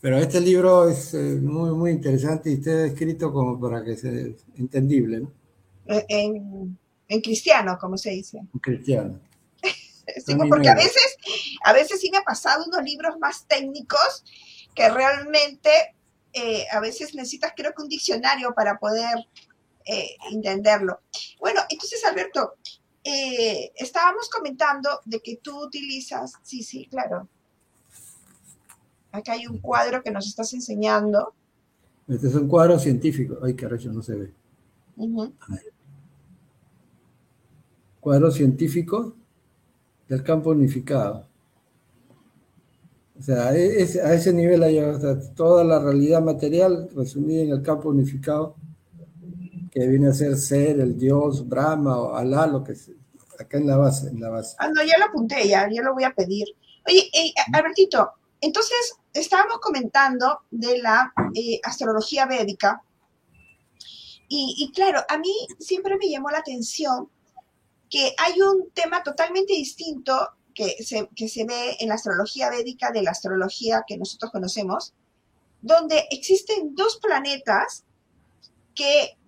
[0.00, 4.12] Pero este libro es eh, muy, muy interesante y está escrito como para que sea
[4.56, 5.18] entendible.
[5.18, 5.32] ¿no?
[5.86, 8.38] Eh, en, en, cristiano, como se dice.
[8.38, 9.18] En cristiano.
[10.24, 11.16] sí, porque a veces,
[11.64, 14.24] a veces sí me ha pasado unos libros más técnicos
[14.76, 15.70] que realmente
[16.34, 19.26] eh, a veces necesitas creo que un diccionario para poder
[20.30, 21.00] entenderlo.
[21.38, 22.54] Bueno, entonces Alberto,
[23.02, 27.28] estábamos comentando de que tú utilizas, sí, sí, claro,
[29.12, 31.34] Acá hay un cuadro que nos estás enseñando.
[32.06, 33.38] Este es un cuadro científico.
[33.42, 34.32] Ay, carajo, no se ve.
[38.00, 39.14] Cuadro científico
[40.08, 41.26] del campo unificado.
[43.18, 44.80] O sea, e, a ese nivel hay
[45.34, 48.54] toda la realidad material resumida en el campo unificado,
[49.70, 52.94] que viene a ser ser, el Dios, Brahma o Alá, lo que sea,
[53.38, 54.56] acá en la base, en la base.
[54.58, 56.48] Ah, no, ya lo apunté, ya, ya lo voy a pedir.
[56.86, 62.82] Oye, eh, Albertito, entonces, estábamos comentando de la eh, astrología védica
[64.32, 67.10] y, claro, a mí siempre me llamó la atención
[67.90, 70.14] que hay un tema totalmente distinto
[70.54, 74.94] que se, que se ve en la astrología védica de la astrología que nosotros conocemos,
[75.62, 77.82] donde existen dos planetas
[78.76, 79.18] que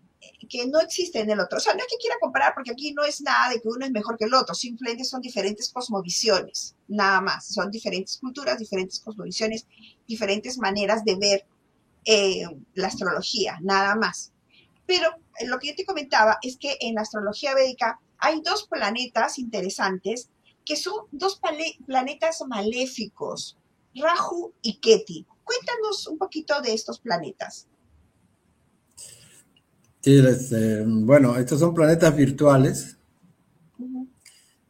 [0.48, 1.58] que no existe en el otro.
[1.58, 3.84] O sea, no es que quiera comparar, porque aquí no es nada de que uno
[3.84, 7.46] es mejor que el otro, simplemente son diferentes cosmovisiones, nada más.
[7.46, 9.66] Son diferentes culturas, diferentes cosmovisiones,
[10.06, 11.46] diferentes maneras de ver
[12.04, 14.32] eh, la astrología, nada más.
[14.86, 15.08] Pero
[15.38, 19.38] eh, lo que yo te comentaba es que en la astrología védica hay dos planetas
[19.38, 20.28] interesantes
[20.64, 21.40] que son dos
[21.86, 23.58] planetas maléficos,
[23.94, 25.26] Rahu y Keti.
[25.44, 27.68] Cuéntanos un poquito de estos planetas.
[30.02, 32.96] Sí, este, bueno, estos son planetas virtuales.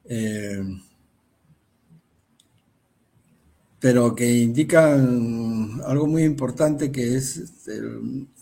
[0.05, 0.63] Eh,
[3.81, 7.81] pero que indican algo muy importante que es este,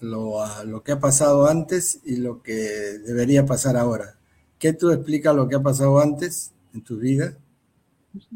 [0.00, 4.18] lo, que ha pasado antes y lo que debería pasar ahora.
[4.58, 7.38] ¿Qué tú explicas lo que ha pasado antes en tu vida?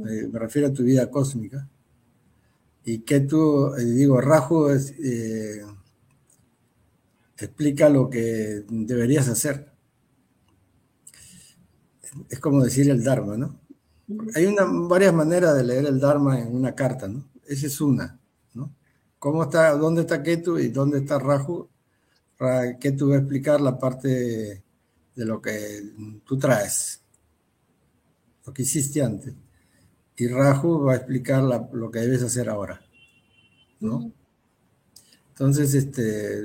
[0.08, 1.68] Eh, me refiero a tu vida cósmica.
[2.84, 4.94] Y qué tú, eh, digo, Raju es,
[7.36, 9.72] explica lo que deberías hacer.
[12.28, 13.60] Es como decir el Dharma, ¿no?
[14.34, 17.28] Hay una, varias maneras de leer el Dharma en una carta, ¿no?
[17.46, 18.20] Esa es una,
[18.54, 18.74] ¿no?
[19.18, 21.68] ¿Cómo está, dónde está Ketu y dónde está Raju?
[22.80, 24.62] Ketu va a explicar la parte
[25.14, 25.82] de lo que
[26.24, 27.00] tú traes,
[28.46, 29.34] lo que hiciste antes.
[30.16, 32.80] Y Raju va a explicar lo que debes hacer ahora,
[33.80, 34.12] ¿no?
[35.30, 36.42] Entonces, este,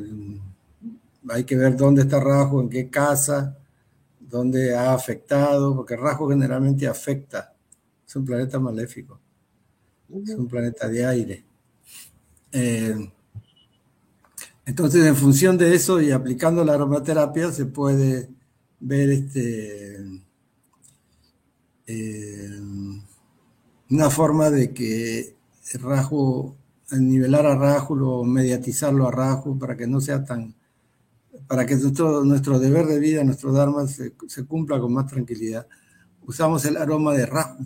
[1.28, 3.58] hay que ver dónde está Rajo, en qué casa,
[4.20, 7.54] dónde ha afectado, porque Rajo generalmente afecta.
[8.08, 9.20] Es un planeta maléfico.
[10.24, 11.44] Es un planeta de aire.
[12.52, 13.12] Eh,
[14.66, 18.30] entonces, en función de eso y aplicando la aromaterapia, se puede
[18.80, 19.98] ver este,
[21.88, 22.60] eh,
[23.90, 25.36] una forma de que
[25.82, 26.56] Rajo,
[26.92, 30.56] nivelar a Rajo o mediatizarlo a Rajo para que no sea tan
[31.50, 34.14] para que nuestro, nuestro deber de vida, nuestro Dharma se,
[34.46, 35.66] cumpla con más tranquilidad,
[36.22, 37.66] usamos el aroma de Rahu.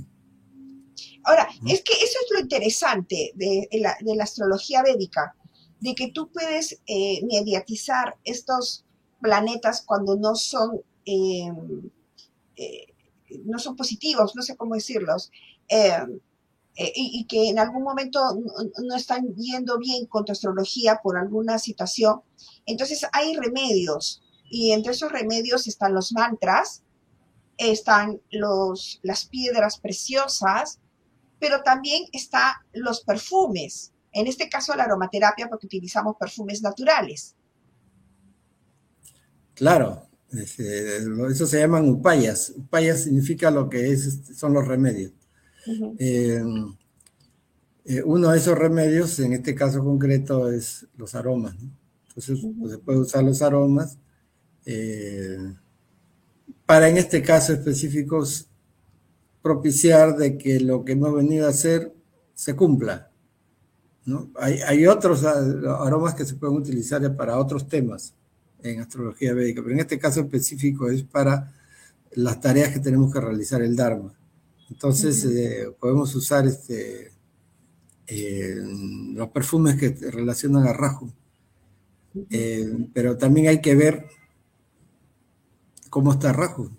[1.25, 5.35] Ahora, es que eso es lo interesante de, la, astrología védica,
[5.81, 8.85] de que tú puedes eh, mediatizar estos
[9.21, 11.91] planetas cuando no son, em,
[12.55, 12.87] eh,
[13.43, 15.29] no son positivos, no sé cómo decirlos.
[16.75, 18.19] Eh, y, que en algún momento
[18.83, 22.21] no, están yendo bien con tu astrología por alguna situación,
[22.65, 24.23] entonces hay remedios.
[24.49, 26.81] Y entre esos remedios están los mantras,
[27.57, 30.79] están los, las piedras preciosas,
[31.39, 33.93] pero también están los perfumes.
[34.11, 37.35] En este caso la aromaterapia porque utilizamos perfumes naturales.
[39.53, 40.97] Claro, este,
[41.29, 42.53] eso se llaman upayas.
[42.55, 45.11] Upayas significa lo que es, son los remedios.
[45.97, 46.41] Eh,
[47.85, 51.55] eh, uno de esos remedios, en este caso concreto, es los aromas.
[52.07, 53.97] Entonces, pues, se puede usar los aromas
[54.65, 55.37] eh,
[56.65, 58.23] para, en este caso específico,
[59.41, 61.93] propiciar de que lo que hemos venido a hacer
[62.33, 63.11] se cumpla.
[64.35, 68.13] Hay, hay, otros aromas que se pueden utilizar para otros temas
[68.61, 71.53] en astrología védica, pero en este caso específico es para
[72.11, 74.13] las tareas que tenemos que realizar el Dharma.
[74.69, 77.11] Entonces eh, podemos usar este,
[78.07, 78.55] eh,
[79.13, 81.11] los perfumes que relacionan a Rahu.
[82.29, 84.07] Eh, pero también hay que ver
[85.89, 86.71] cómo está Rahu.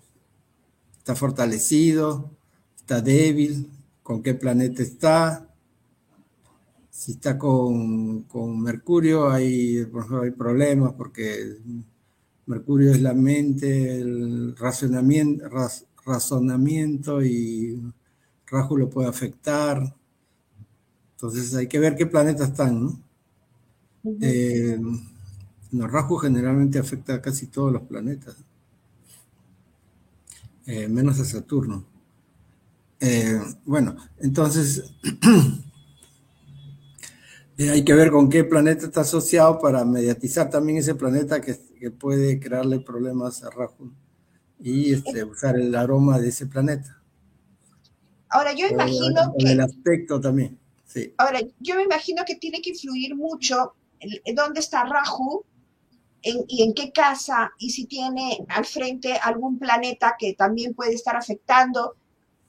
[0.97, 2.31] ¿Está fortalecido?
[2.77, 3.69] ¿Está débil?
[4.03, 5.47] ¿Con qué planeta está?
[6.89, 9.85] Si está con, con Mercurio, hay,
[10.21, 11.57] hay problemas porque
[12.45, 15.49] Mercurio es la mente, el razonamiento,
[16.05, 17.81] razonamiento y
[18.47, 19.95] Rahu lo puede afectar.
[21.13, 22.99] Entonces hay que ver qué planetas están, ¿no?
[24.21, 24.79] Eh,
[25.71, 28.35] Rahu generalmente afecta a casi todos los planetas,
[30.67, 31.83] eh, menos a Saturno.
[32.99, 34.93] Eh, bueno, entonces
[37.57, 41.91] hay que ver con qué planeta está asociado para mediatizar también ese planeta que, que
[41.91, 43.91] puede crearle problemas a Rahu
[44.59, 47.01] y este, usar el aroma de ese planeta.
[48.29, 49.51] Ahora, yo imagino que...
[49.51, 51.13] El aspecto también, sí.
[51.17, 53.73] Ahora, yo me imagino que tiene que influir mucho
[54.33, 55.45] dónde está Rahu
[56.21, 61.15] y en qué casa y si tiene al frente algún planeta que también puede estar
[61.15, 61.95] afectando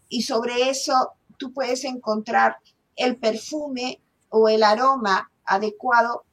[0.08, 2.56] y sobre eso tú puedes encontrar
[2.96, 4.00] el perfume
[4.30, 6.24] o el aroma adecuado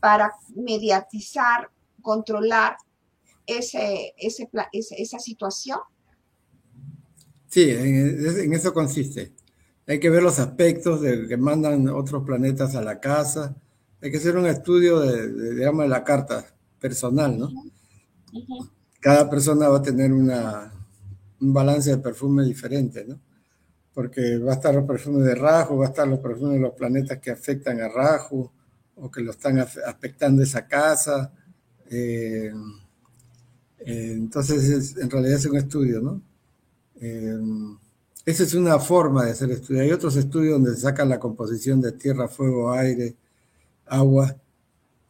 [0.00, 2.76] para mediatizar, controlar
[3.58, 5.78] ese, ese, esa situación?
[7.48, 9.32] Sí, en, eso consiste.
[9.86, 13.56] Hay que ver los aspectos de que mandan otros planetas a la casa.
[14.00, 16.46] Hay que hacer un estudio de, digamos, de la carta
[16.78, 17.50] personal, ¿no?
[19.00, 20.72] Cada persona va a tener una,
[21.40, 23.18] un balance de perfume diferente, ¿no?
[23.92, 26.74] Porque va a estar los perfumes de Rajo, va a estar los perfumes de los
[26.74, 28.52] planetas que afectan a Rajo
[28.94, 31.32] o que lo están afectando esa casa.
[31.90, 32.52] Eh,
[33.80, 36.20] eh, entonces, en realidad es un estudio, ¿no?
[37.00, 37.38] Eh,
[38.26, 39.82] esa es una forma de hacer estudio.
[39.82, 43.16] Hay otros estudios donde se saca la composición de tierra, fuego, aire,
[43.86, 44.36] agua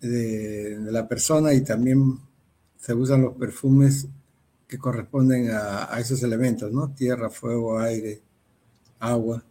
[0.01, 2.18] de, la persona y también
[2.79, 4.07] se usan los perfumes
[4.66, 6.91] que corresponden a, esos elementos, ¿no?
[6.95, 8.23] Tierra, fuego, aire,
[9.01, 9.43] agua.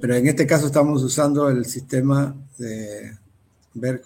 [0.00, 3.16] Pero en este caso estamos usando el sistema de
[3.74, 4.02] ver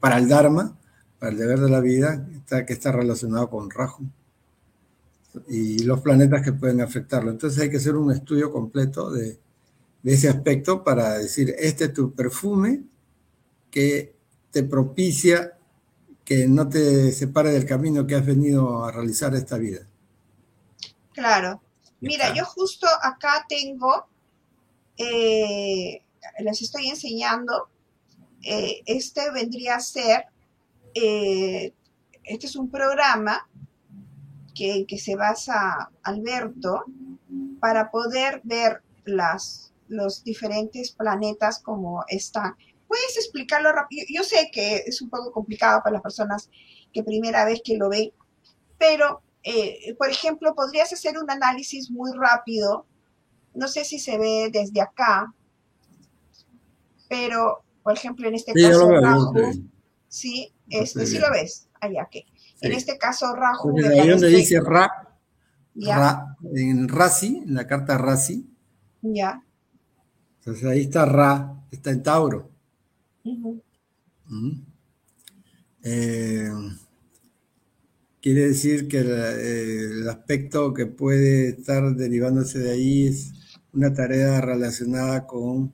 [0.00, 0.76] para el Dharma,
[1.18, 4.08] para el deber de la vida, está, que está relacionado con Rahu
[5.48, 7.30] y los planetas que pueden afectarlo.
[7.30, 9.38] Entonces hay que hacer un estudio completo de,
[10.04, 12.82] ese aspecto para decir, este es tu perfume
[13.70, 14.14] que
[14.50, 15.58] te propicia
[16.24, 19.86] que no te separe del camino que has venido a realizar esta vida.
[21.12, 21.60] Claro.
[22.00, 24.06] Mira, yo justo acá tengo,
[24.96, 26.02] eh,
[26.38, 27.68] les estoy enseñando,
[28.42, 30.26] eh, este vendría a ser
[30.94, 31.72] eh,
[32.24, 33.48] este es un programa
[34.54, 36.84] que, que se basa Alberto
[37.60, 42.54] para poder ver las, los diferentes planetas como están.
[42.86, 44.06] ¿Puedes explicarlo rápido?
[44.08, 46.50] Yo sé que es un poco complicado para las personas
[46.92, 48.12] que primera vez que lo ven,
[48.78, 52.86] pero, eh, por ejemplo, podrías hacer un análisis muy rápido.
[53.54, 55.34] No sé si se ve desde acá,
[57.08, 58.88] pero, por ejemplo, en este caso,
[60.08, 62.26] sí, este, si lo ves, allá que.
[62.60, 63.76] En este caso, Rahu.
[63.86, 64.90] ahí donde dice Ra,
[65.74, 68.48] Ra, en Rasi, en la carta Rasi.
[69.02, 69.44] Ya.
[70.40, 72.50] Entonces ahí está Ra, está en Tauro.
[75.82, 76.50] Eh,
[78.20, 83.32] quiere decir que el aspecto que puede estar derivándose de ahí es
[83.72, 85.72] una tarea relacionada con,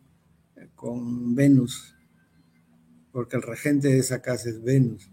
[0.75, 1.94] con Venus
[3.15, 5.09] porque el regente de esa casa es Venus.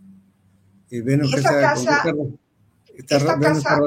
[0.89, 2.03] Y Venus esta casa,
[2.95, 3.77] esta, casa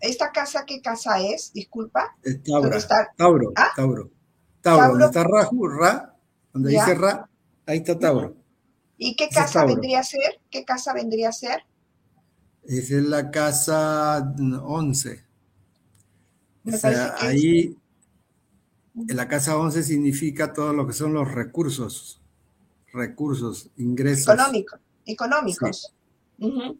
[0.00, 1.52] ¿Esta casa qué casa es?
[1.52, 2.16] Disculpa.
[2.22, 2.70] Es Tauro.
[3.18, 3.68] Tauro, ¿Ah?
[3.76, 4.10] Tauro.
[4.62, 4.88] Tauro.
[4.88, 6.16] Donde está Rahu, Ra,
[6.54, 7.28] donde dice Ra,
[7.66, 8.36] ahí está Tauro.
[8.96, 10.40] ¿Y qué casa vendría a ser?
[10.50, 11.60] ¿Qué casa vendría a ser?
[12.64, 15.24] Esa es la casa 11.
[16.64, 17.76] o sea, ahí,
[18.96, 22.19] en la casa 11 significa todo lo que son los recursos
[22.92, 24.28] recursos, ingresos.
[25.06, 25.94] Económicos.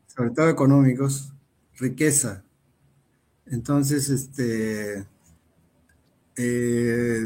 [0.06, 1.32] Sobre todo económicos,
[1.76, 2.44] riqueza.
[3.46, 5.06] Entonces, este,
[6.36, 7.24] eh,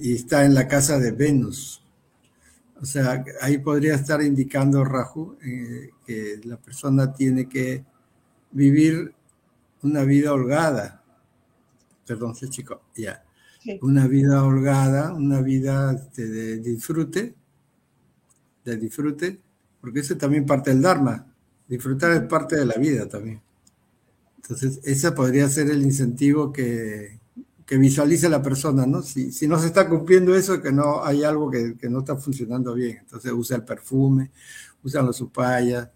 [0.00, 1.82] y está en la casa de Venus.
[2.80, 7.84] O sea, ahí podría estar indicando Raju eh, que la persona tiene que
[8.52, 9.14] vivir
[9.82, 11.02] una vida holgada.
[12.06, 13.24] Perdón, sí, chico, ya.
[13.82, 17.34] Una vida holgada, una vida este, de disfrute,
[18.76, 19.40] disfrute,
[19.80, 21.26] porque eso también parte del Dharma.
[21.66, 23.40] Disfrutar es parte de la vida también.
[24.36, 27.18] Entonces, ese podría ser el incentivo que,
[27.66, 29.02] que visualice la persona, ¿no?
[29.02, 32.16] Si, si, no se está cumpliendo eso, que no hay algo que, que no está
[32.16, 32.98] funcionando bien.
[33.00, 34.30] Entonces usa el perfume,
[34.82, 35.88] usan los upayas,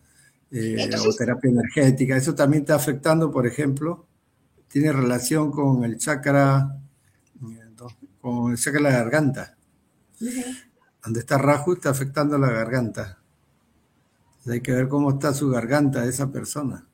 [0.51, 2.15] eh, o terapia energética.
[2.15, 4.07] Eso también está afectando, por ejemplo,
[4.69, 6.79] tiene relación con el chakra,
[8.21, 9.57] con el chakra de la garganta.
[11.05, 13.19] Donde está Raju está afectando la garganta.
[14.47, 16.87] hay que ver cómo está su garganta de esa persona.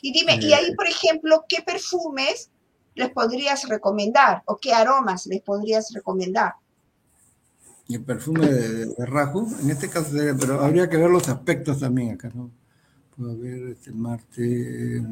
[0.00, 2.50] Y dime, ¿y ahí, eh, por ejemplo, qué perfumes
[2.94, 6.54] les podrías recomendar o qué aromas les podrías recomendar?
[7.94, 12.30] el perfume de, de, en este caso, pero habría que ver los aspectos también acá,
[12.34, 12.50] ¿no?
[13.16, 15.02] Puedo ver este Marte,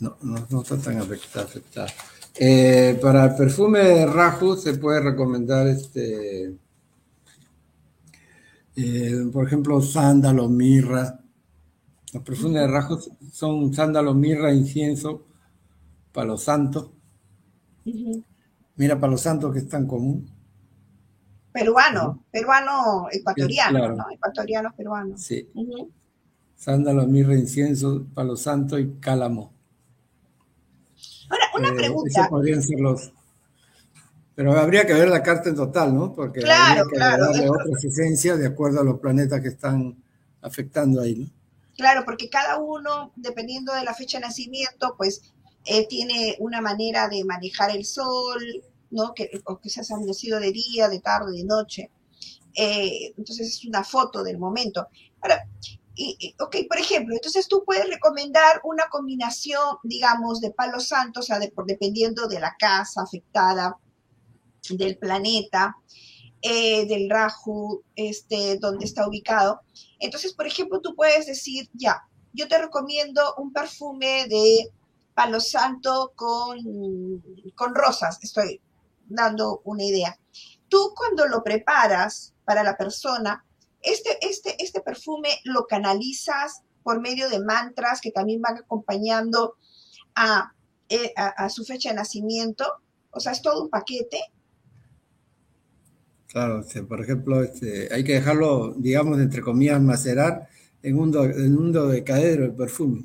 [0.00, 1.44] no, no, no está tan afectado.
[1.44, 1.88] afectado.
[2.36, 6.56] Eh, para el perfume de Raju se puede recomendar este,
[8.76, 11.20] eh, por ejemplo, sándalo, mirra.
[12.12, 12.98] Los perfumes de Raju
[13.32, 15.26] son sándalo, mirra, incienso,
[16.12, 16.92] palo santo.
[18.76, 20.28] Mira, palo santo que es tan común.
[21.52, 24.10] Peruano, peruano ecuatoriano, ¿no?
[24.10, 25.16] Ecuatoriano peruano.
[25.16, 25.48] Sí.
[26.56, 29.53] Sándalo, mirra, incienso, palo santo y cálamo.
[31.54, 32.28] Una eh, pregunta.
[32.28, 33.12] podrían ser los.
[34.34, 36.12] Pero habría que ver la carta en total, ¿no?
[36.12, 39.96] Porque claro, habría que claro, darle otras esencias de acuerdo a los planetas que están
[40.42, 41.30] afectando ahí, ¿no?
[41.76, 45.32] Claro, porque cada uno, dependiendo de la fecha de nacimiento, pues
[45.66, 48.40] eh, tiene una manera de manejar el sol,
[48.90, 49.14] ¿no?
[49.14, 51.90] Que, o quizás han nacido de día, de tarde, de noche.
[52.56, 54.86] Eh, entonces es una foto del momento.
[55.20, 55.48] Ahora,
[56.38, 61.38] ok, por ejemplo, entonces tú puedes recomendar una combinación, digamos, de palo santo, o sea,
[61.38, 63.78] dependiendo de la casa afectada,
[64.70, 65.76] del planeta,
[66.40, 69.60] eh, del Raju, este, donde está ubicado.
[69.98, 74.70] Entonces, por ejemplo, tú puedes decir, ya, yo te recomiendo un perfume de
[75.14, 76.58] palo santo con,
[77.54, 78.60] con rosas, estoy
[79.06, 80.18] dando una idea.
[80.68, 83.44] Tú cuando lo preparas para la persona,
[83.84, 89.54] este, este, este perfume lo canalizas por medio de mantras que también van acompañando
[90.14, 90.52] a,
[90.88, 92.64] eh, a, su fecha de nacimiento.
[93.10, 94.20] O sea, es todo un paquete.
[96.28, 100.48] Claro, por ejemplo, este, hay que dejarlo, digamos, entre comillas, macerar
[100.82, 103.04] en un, do, en un dodecaedro el perfume.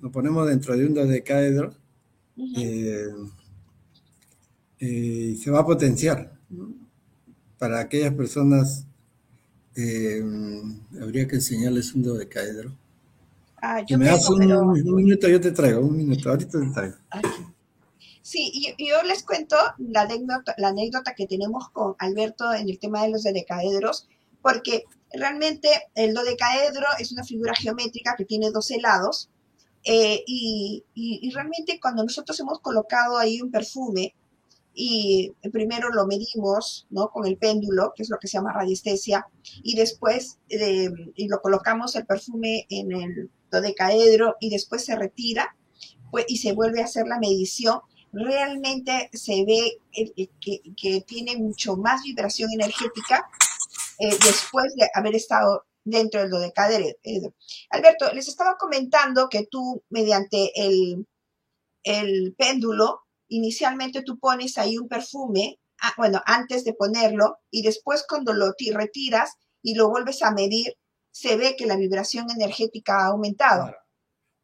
[0.00, 1.72] Lo ponemos dentro de un dodecaedro
[2.56, 3.06] eh,
[4.78, 6.38] eh, y se va a potenciar
[7.58, 8.86] para aquellas personas
[9.80, 10.22] eh,
[11.00, 12.72] habría que enseñarles un dodecaedro.
[13.62, 16.96] Ah, yo me das un, minuto, yo te traigo, un minuto, ahorita te traigo.
[18.22, 22.78] Sí, y yo les cuento la anécdota, la anécdota que tenemos con Alberto en el
[22.78, 24.08] tema de los dodecaedros,
[24.40, 29.28] porque realmente el dodecaedro es una figura geométrica que tiene 12 lados,
[29.84, 34.14] eh, y, y, realmente cuando nosotros hemos colocado ahí un perfume,
[34.74, 37.10] y primero lo medimos ¿no?
[37.10, 39.26] con el péndulo, que es lo que se llama radiestesia,
[39.62, 45.56] y después eh, y lo colocamos el perfume en el dodecaedro y después se retira
[46.10, 47.80] pues, y se vuelve a hacer la medición.
[48.12, 53.30] Realmente se ve que, que, tiene mucho más vibración energética
[53.98, 57.34] eh, después de haber estado dentro del dodecaedro.
[57.70, 61.06] Alberto, les estaba comentando que tú mediante el,
[61.84, 68.04] el péndulo inicialmente tú pones ahí un perfume, ah, bueno, antes de ponerlo, y después
[68.08, 69.30] cuando lo retiras
[69.62, 70.76] y lo vuelves a medir,
[71.10, 73.74] se ve que la vibración energética ha aumentado.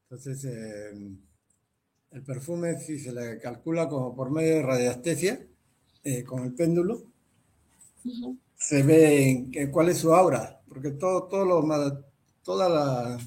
[0.04, 1.18] Entonces, em,
[2.12, 5.46] el perfume, si se le calcula como por medio de radiestesia,
[6.02, 7.02] eh, con el péndulo,
[8.56, 12.04] se ve cuál es su aura, porque todo, todo lo,
[12.42, 13.18] toda, la,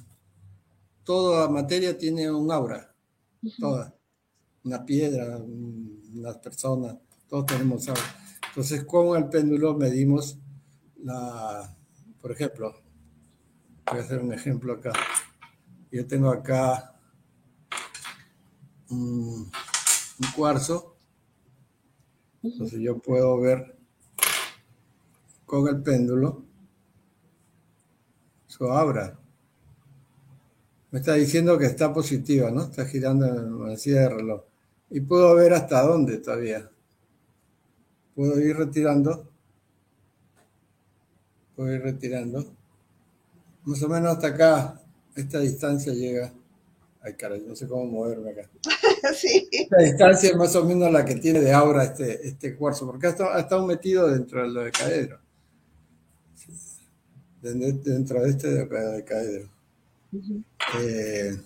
[1.04, 2.94] toda la materia tiene un aura,
[3.60, 3.99] toda
[4.64, 6.98] una piedra, unas personas,
[7.28, 8.02] todos tenemos algo.
[8.50, 10.38] Entonces, con el péndulo medimos
[11.04, 11.76] la,
[12.22, 12.74] por ejemplo,
[13.90, 14.92] voy a hacer un ejemplo acá.
[15.92, 16.96] Yo tengo acá
[18.90, 19.50] un,
[20.36, 20.98] cuarzo,
[22.44, 23.78] entonces yo puedo ver
[25.46, 26.44] con el péndulo
[28.48, 29.18] su aura.
[30.92, 32.64] Me está diciendo que está positiva, ¿no?
[32.64, 34.49] Está girando en la silla de reloj.
[34.90, 36.70] Y puedo ver hasta dónde todavía.
[38.16, 39.30] Puedo ir retirando.
[41.56, 42.46] Puedo ir retirando.
[43.66, 44.82] Más o menos hasta acá,
[45.16, 46.34] esta distancia llega.
[47.02, 48.50] Ay, caray, no sé cómo moverme acá.
[49.16, 49.48] sí.
[49.52, 53.08] Esta distancia es más o menos la que tiene de aura este, este cuarzo, porque
[53.08, 55.20] ha estado, ha estado metido dentro del decaedro.
[57.42, 59.50] Dentro de este decaedro.
[60.12, 60.42] Uh
[60.78, 61.38] eh,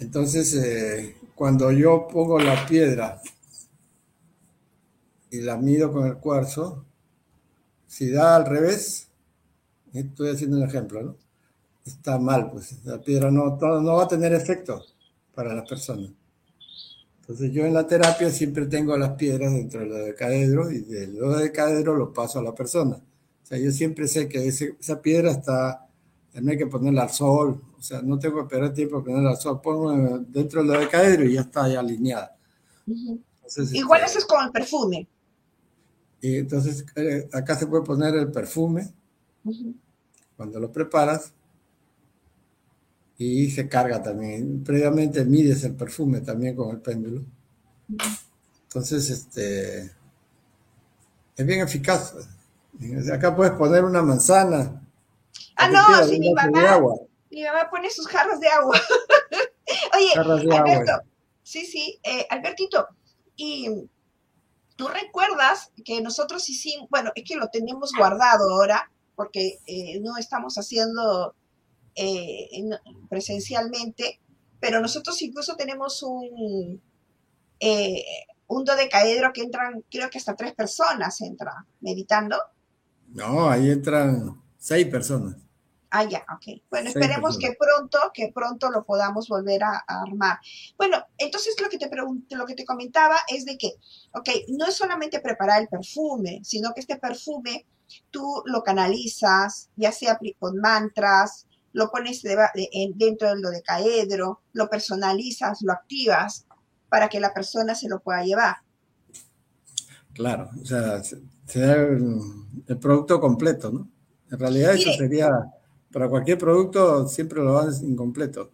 [0.00, 3.20] Entonces, eh, cuando yo pongo la piedra
[5.30, 6.84] y la mido con el cuarzo,
[7.86, 9.08] si da al revés,
[9.92, 11.16] estoy haciendo un ejemplo.
[11.84, 14.82] Está mal, pues la piedra no, no va a tener efecto
[15.34, 16.10] para las personas.
[17.20, 21.94] Entonces yo en la terapia siempre tengo las piedras dentro del dodecaedro y del dodecaedro
[21.94, 22.96] lo paso a la persona.
[22.96, 25.83] O sea, yo siempre sé que esa piedra está,
[26.40, 29.30] no hay que ponerla al sol, o sea, no tengo que perder tiempo en ponerla
[29.30, 32.36] al sol, pongo dentro del dodecaedro y ya está ya alineada.
[33.72, 35.08] Igual este, eso es con el perfume.
[36.20, 38.92] Y entonces eh, acá se puede poner el perfume
[40.36, 41.32] cuando lo preparas
[43.18, 44.64] y se carga también.
[44.64, 47.22] Previamente mides el perfume también con el péndulo.
[48.68, 49.92] Entonces, este,
[51.36, 52.14] es bien eficaz.
[53.12, 54.83] Acá puedes poner una manzana.
[55.56, 56.80] Ah, no, sí, mi mamá,
[57.30, 58.80] mi mamá pone sus jarras de agua.
[59.96, 60.92] Oye, Alberto,
[61.42, 62.88] sí, sí, eh, Albertito,
[63.36, 63.68] y
[64.76, 70.16] tú recuerdas que nosotros hicimos, bueno, es que lo tenemos guardado ahora, porque eh, no
[70.16, 71.34] estamos haciendo
[71.94, 72.48] eh,
[73.08, 74.20] presencialmente,
[74.60, 76.80] pero nosotros incluso tenemos un,
[77.60, 78.04] eh,
[78.48, 82.36] un dodecaedro que entran, creo que hasta tres personas entran meditando.
[83.08, 85.36] No, ahí entran seis personas.
[85.96, 86.60] Ah, ya, ok.
[86.70, 90.40] Bueno, esperemos que pronto, que pronto lo podamos volver a, armar.
[90.76, 93.74] Bueno, entonces lo que te pregunto, lo que te comentaba es de que,
[94.12, 97.64] ok, no es solamente preparar el perfume, sino que este perfume
[98.10, 102.22] tú lo canalizas, ya sea con mantras, lo pones
[102.96, 106.44] dentro del dodecaedro, lo personalizas, lo activas
[106.88, 108.56] para que la persona se lo pueda llevar.
[110.12, 113.88] Claro, o sea, se da el, producto completo, ¿no?
[114.32, 115.30] En realidad eso sería
[115.94, 118.50] para cualquier producto siempre lo haces incompleto.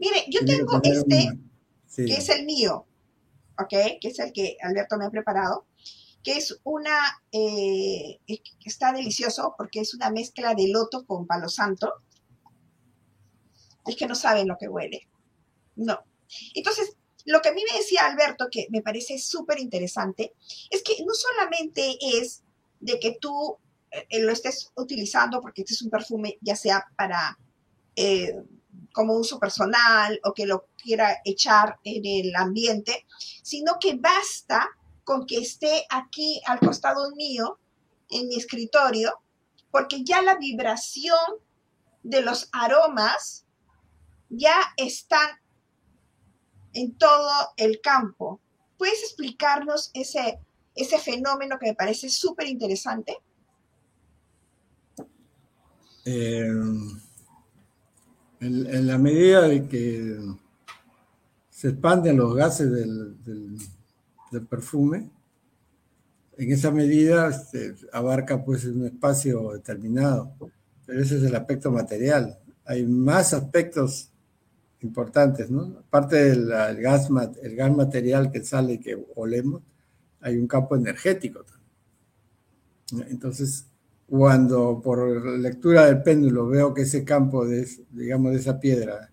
[0.00, 1.38] Mire, yo tengo este,
[1.94, 2.84] que es el mío,
[3.56, 3.68] ¿ok?
[4.00, 5.66] Que es el que Alberto me ha preparado,
[6.24, 6.98] que es una,
[7.30, 8.18] eh,
[8.64, 11.92] está delicioso porque es una mezcla de loto con palo santo.
[13.86, 15.06] Es que no saben lo que huele.
[15.76, 16.00] No.
[16.54, 20.34] Entonces, lo que a mí me decía Alberto, que me parece súper interesante,
[20.70, 22.42] es que no solamente es
[22.80, 23.58] de que tú
[24.08, 27.38] eh, lo estés utilizando porque este es un perfume ya sea para
[27.96, 28.34] eh,
[28.92, 33.06] como uso personal o que lo quiera echar en el ambiente,
[33.42, 34.68] sino que basta
[35.04, 37.58] con que esté aquí al costado mío,
[38.10, 39.20] en mi escritorio,
[39.70, 41.18] porque ya la vibración
[42.02, 43.44] de los aromas
[44.28, 45.28] ya están
[46.72, 48.40] en todo el campo.
[48.78, 50.38] ¿Puedes explicarnos ese,
[50.74, 53.18] ese fenómeno que me parece súper interesante?
[56.04, 56.52] Eh,
[58.40, 60.18] en, la medida de que
[61.50, 63.58] se expanden los gases del,
[64.48, 65.10] perfume,
[66.36, 70.34] en esa medida este, abarca pues un espacio determinado,
[70.84, 72.38] pero ese es el aspecto material.
[72.64, 74.10] Hay más aspectos
[74.80, 75.78] importantes, ¿no?
[75.78, 76.48] Aparte del
[76.80, 77.08] gas,
[77.42, 79.62] el gas material que sale y que olemos,
[80.20, 81.44] hay un campo energético.
[83.08, 83.66] Entonces,
[84.06, 89.10] cuando por lectura del péndulo veo que ese campo, de, digamos, de esa piedra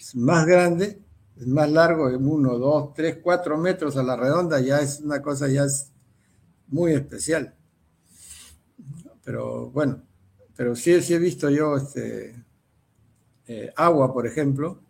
[0.00, 1.00] es más grande,
[1.36, 5.22] es más largo, de uno, dos, tres, cuatro metros a la redonda, ya es una
[5.22, 5.92] cosa ya es
[6.68, 7.54] muy especial.
[9.24, 10.02] Pero bueno,
[10.56, 12.44] pero sí, he visto yo este,
[13.46, 14.82] eh, agua, por ejemplo,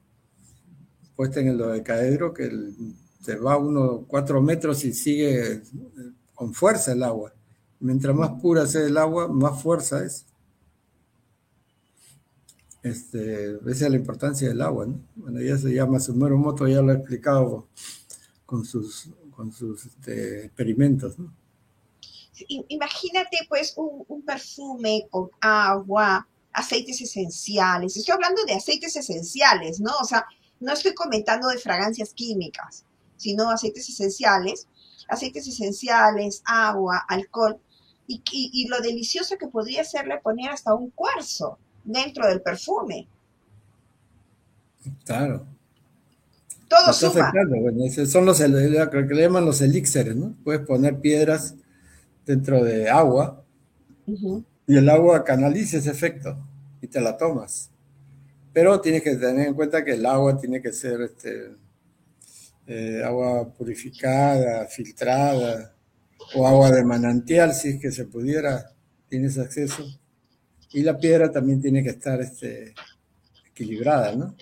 [1.15, 2.51] puesta en el dodecaedro, que
[3.23, 5.63] se va uno cuatro metros y sigue
[6.35, 7.33] con fuerza el agua.
[7.81, 10.27] Mientras más pura sea el agua, más fuerza es.
[12.83, 15.01] Este, esa es la importancia del agua, ¿no?
[15.17, 17.69] Bueno, ya se llama Sumero Moto, ya lo ha explicado
[18.47, 21.35] con sus, con sus este, experimentos, ¿no?
[22.49, 27.97] Imagínate, pues, un perfume con agua, aceites esenciales.
[27.97, 29.93] Estoy hablando de aceites esenciales, ¿no?
[30.01, 30.27] O sea,
[30.59, 32.85] no estoy comentando de fragancias químicas,
[33.17, 34.67] sino aceites esenciales,
[35.09, 37.61] aceites esenciales, agua, alcohol,
[38.33, 43.07] y, lo delicioso que podría serle poner hasta un cuarzo dentro del perfume.
[45.05, 45.47] Claro.
[46.69, 47.33] Todo suma.
[48.07, 50.35] son los, lo que le llaman los elixires, ¿no?
[50.45, 51.55] Puedes poner piedras
[52.25, 53.45] dentro de agua
[54.07, 56.39] y el agua canaliza ese efecto
[56.81, 57.71] y te la tomas.
[58.53, 61.57] Pero tienes que tener en cuenta que el agua tiene que ser este,
[62.67, 65.75] eh, agua purificada, filtrada,
[66.35, 68.73] o agua de manantial, si es que se pudiera,
[69.09, 69.85] tienes acceso.
[70.73, 72.75] Y la piedra también tiene que estar este,
[73.47, 74.35] equilibrada, ¿no?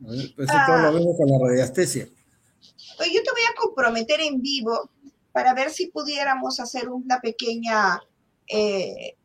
[0.00, 0.90] Pues eso todo lo ah.
[0.92, 2.06] vemos con la radiestesia.
[2.06, 4.90] Yo te voy a comprometer en vivo
[5.32, 8.00] para ver si pudiéramos hacer una pequeña
[8.48, 9.16] eh,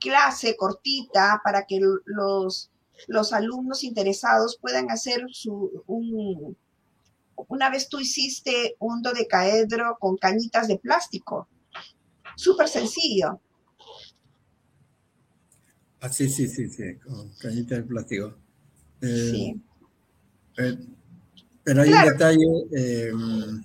[0.00, 2.70] clase cortita para que los,
[3.06, 6.56] los alumnos interesados puedan hacer su, un,
[7.48, 11.48] una vez tú hiciste un dodecaedro con cañitas de plástico.
[12.36, 13.40] Súper sencillo.
[16.00, 18.34] Ah, sí, sí, sí, sí, con cañitas de plástico.
[19.00, 19.62] Eh, sí.
[20.58, 20.78] Eh,
[21.64, 22.46] pero hay un detalle.
[22.72, 23.64] Em,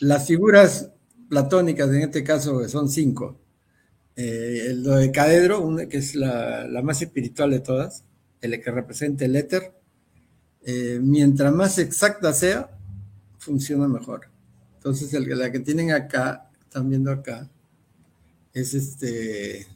[0.00, 0.90] las figuras
[1.28, 3.40] platónicas, en este caso, son cinco.
[4.16, 8.04] Eh, el dodecaedro, que es la, la, más espiritual de todas,
[8.40, 9.79] el que representa el éter,
[10.62, 12.70] eh, mientras más exacta sea,
[13.38, 14.28] funciona mejor.
[14.76, 17.48] Entonces, el, la que tienen acá, están viendo acá,
[18.52, 19.66] es este,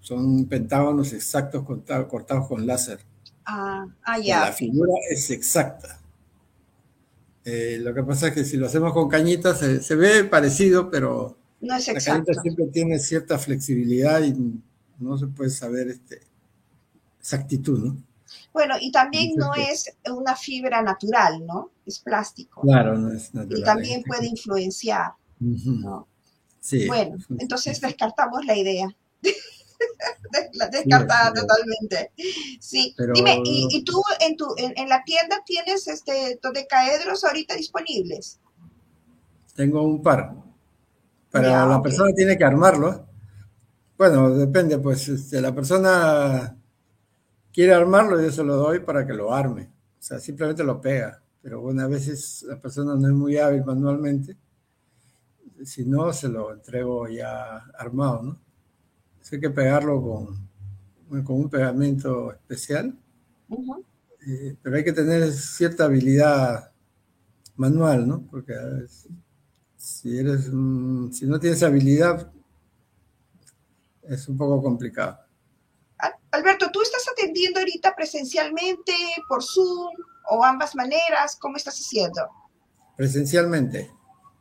[0.00, 3.00] son pentágonos exactos cortados, con láser.
[3.44, 4.40] Ah, ah ya.
[4.40, 6.00] La figura es exacta.
[7.44, 11.38] Eh, lo que pasa es que si lo hacemos con cañitas se, ve parecido, pero
[11.60, 14.34] no es la cañita siempre tiene cierta flexibilidad y
[14.98, 16.20] no se puede saber este,
[17.18, 18.09] exactitud, ¿no?
[18.52, 21.70] Bueno, y también no es una fibra natural, ¿no?
[21.86, 22.62] Es plástico.
[22.62, 23.60] Claro, no es natural.
[23.60, 26.08] Y también puede influenciar, ¿no?
[26.58, 26.86] Sí.
[26.88, 28.88] Bueno, entonces descartamos la idea.
[30.70, 32.12] descartada totalmente.
[32.60, 32.94] Sí.
[33.14, 38.40] Dime, ¿y, tú en, tu, en, la tienda tienes este dodecaedros ahorita disponibles?
[39.54, 40.34] Tengo un par.
[41.30, 43.06] Pero la persona tiene que armarlo.
[43.96, 46.56] Bueno, depende, pues este, la persona
[47.52, 49.70] quiere armarlo, yo se lo doy para que lo arme.
[49.98, 51.22] O sea, simplemente lo pega.
[51.42, 54.36] Pero bueno, a veces la persona no es muy hábil manualmente.
[55.64, 58.40] Si no, se lo entrego ya armado, ¿no?
[59.32, 62.98] hay que pegarlo con, con un pegamento especial.
[64.26, 66.72] Eh, pero hay que tener cierta habilidad
[67.56, 68.22] manual, ¿no?
[68.30, 68.54] Porque
[69.76, 72.32] si eres si no tienes habilidad
[74.02, 75.18] es un poco complicado.
[76.32, 76.80] Alberto, ¿tú
[77.20, 78.92] atendiendo ahorita presencialmente,
[79.28, 79.94] por Zoom
[80.30, 81.36] o ambas maneras?
[81.40, 82.22] ¿Cómo estás haciendo?
[82.96, 83.90] Presencialmente.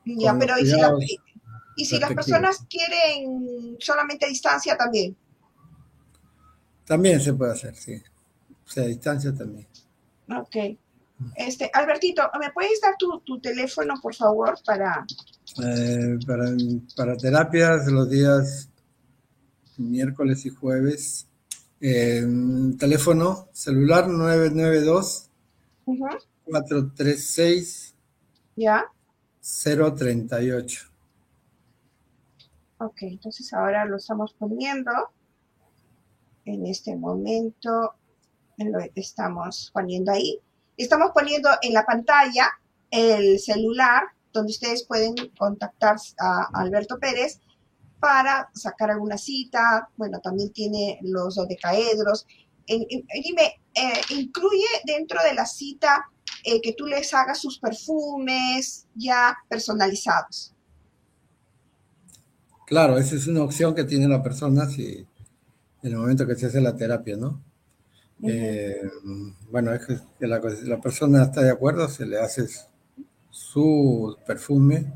[0.06, 5.16] Ya, pero ¿y si, las personas quieren solamente a distancia también?
[6.86, 8.02] También se puede hacer, sí.
[8.66, 9.68] O sea, a distancia también.
[10.36, 10.78] Ok.
[11.36, 15.06] Este, Albertito, ¿me puedes dar tu, teléfono, por favor, para...
[15.64, 16.46] Eh, para...
[16.96, 18.70] Para terapias los días
[19.78, 21.29] miércoles y jueves
[21.80, 25.30] teléfono celular 992
[25.86, 27.96] 436
[28.56, 28.86] ¿Ya?
[29.42, 30.92] 038.
[32.80, 34.92] Ok, entonces ahora lo estamos poniendo.
[36.46, 37.96] En este momento
[38.58, 40.40] lo estamos poniendo ahí.
[40.78, 42.50] Estamos poniendo en la pantalla
[42.92, 44.04] el celular
[44.34, 47.40] donde ustedes pueden contactar a Alberto Pérez
[48.00, 52.26] para sacar alguna cita, bueno, también tiene los dodecaedros.
[52.68, 56.06] dime, eh, ¿incluye dentro de la cita
[56.44, 60.54] eh, que tú les hagas sus perfumes ya personalizados?
[62.66, 65.06] Claro, esa es una opción que tiene la persona si,
[65.84, 67.42] en el momento que se hace la terapia, ¿no?
[68.22, 68.82] Eh,
[69.50, 72.48] bueno, es que la, la, persona está de acuerdo, se le hace
[73.32, 74.92] su perfume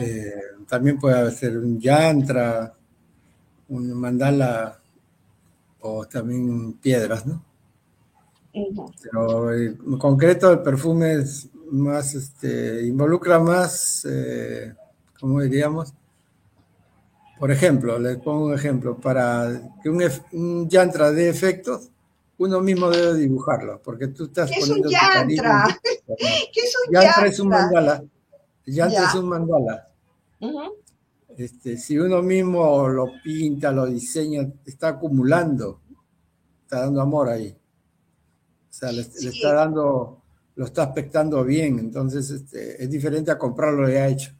[0.00, 0.34] eh,
[0.68, 2.74] también puede ser un yantra,
[3.68, 4.80] un mandala
[5.80, 7.44] o también piedras, ¿no?
[9.02, 14.74] Pero en concreto el perfume es más, este, involucra más, eh,
[15.20, 15.94] ¿cómo diríamos?
[17.38, 19.90] Por ejemplo, les pongo un ejemplo, para que
[20.32, 21.90] un, yantra dé efectos,
[22.38, 25.80] uno mismo debe dibujarlo, porque tú estás ¿Qué poniendo es un yantra?
[26.52, 27.26] ¿Qué es un yantra?
[27.26, 28.04] es un mandala.
[28.70, 29.88] Ya, es un mandala.
[31.36, 35.80] este, si uno mismo lo pinta, lo diseña, está acumulando,
[36.62, 37.56] está dando amor ahí.
[38.68, 40.22] O sea, le, está dando,
[40.54, 44.32] lo está aspectando bien, entonces este, es diferente a comprarlo ya hecho.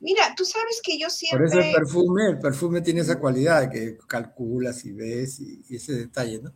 [0.00, 1.48] Mira, tú sabes que yo siempre...
[1.48, 5.76] Por eso el perfume, el perfume tiene esa cualidad que calculas y ves y, y
[5.76, 6.52] ese detalle, ¿no?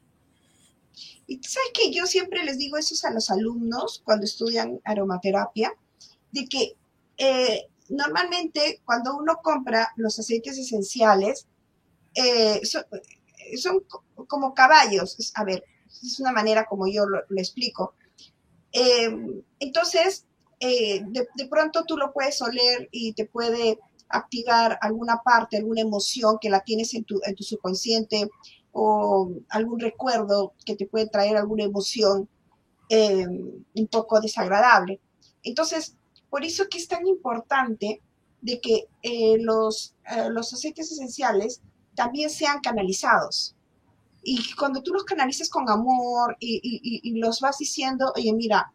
[1.26, 5.72] Y tú sabes que yo siempre les digo eso a los alumnos cuando estudian aromaterapia,
[6.34, 6.76] de que
[7.16, 11.46] eh, normalmente cuando uno compra los aceites esenciales,
[12.14, 12.60] eh,
[13.56, 13.84] son,
[14.26, 15.32] como caballos.
[15.36, 15.64] A ver,
[16.02, 17.94] es una manera como yo lo, explico.
[18.72, 19.16] Eh,
[19.60, 20.26] entonces,
[20.60, 23.78] de, pronto tú lo puedes oler y te puede
[24.08, 28.28] activar alguna parte, alguna emoción que la tienes en tu, en tu subconsciente
[28.72, 32.28] o algún recuerdo que te puede traer alguna emoción
[32.88, 35.00] eh, un poco desagradable.
[35.42, 35.96] Entonces,
[36.34, 38.02] por eso que es tan importante
[38.40, 41.60] de que eh, los, eh, los aceites esenciales
[41.94, 43.54] también sean canalizados.
[44.20, 48.72] Y cuando tú los canalizas con amor y, los vas diciendo, oye, mira,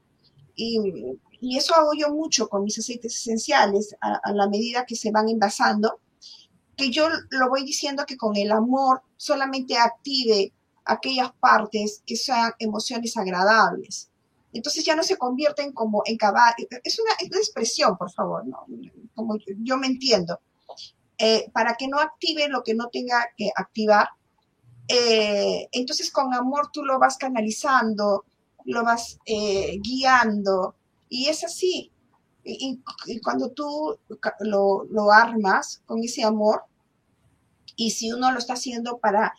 [0.56, 1.18] y,
[1.58, 6.00] eso hago yo mucho con mis aceites esenciales a, la medida que se van envasando,
[6.78, 10.54] que yo lo voy diciendo que con el amor solamente active
[10.86, 14.10] aquellas partes que sean emociones agradables.
[14.54, 16.68] Entonces ya no se convierten como en caballo.
[16.84, 18.66] Es una, expresión, por favor, ¿no?
[19.14, 20.40] como yo, me entiendo.
[21.18, 24.08] Eh, para que no active lo que no tenga que activar.
[24.88, 28.26] Eh, entonces con amor tú lo vas canalizando,
[28.66, 30.76] lo vas eh, guiando
[31.10, 31.92] y es así.
[32.44, 32.82] Y,
[33.22, 34.00] cuando tú
[34.40, 36.64] lo, lo, armas con ese amor,
[37.76, 39.36] y si uno lo está haciendo para,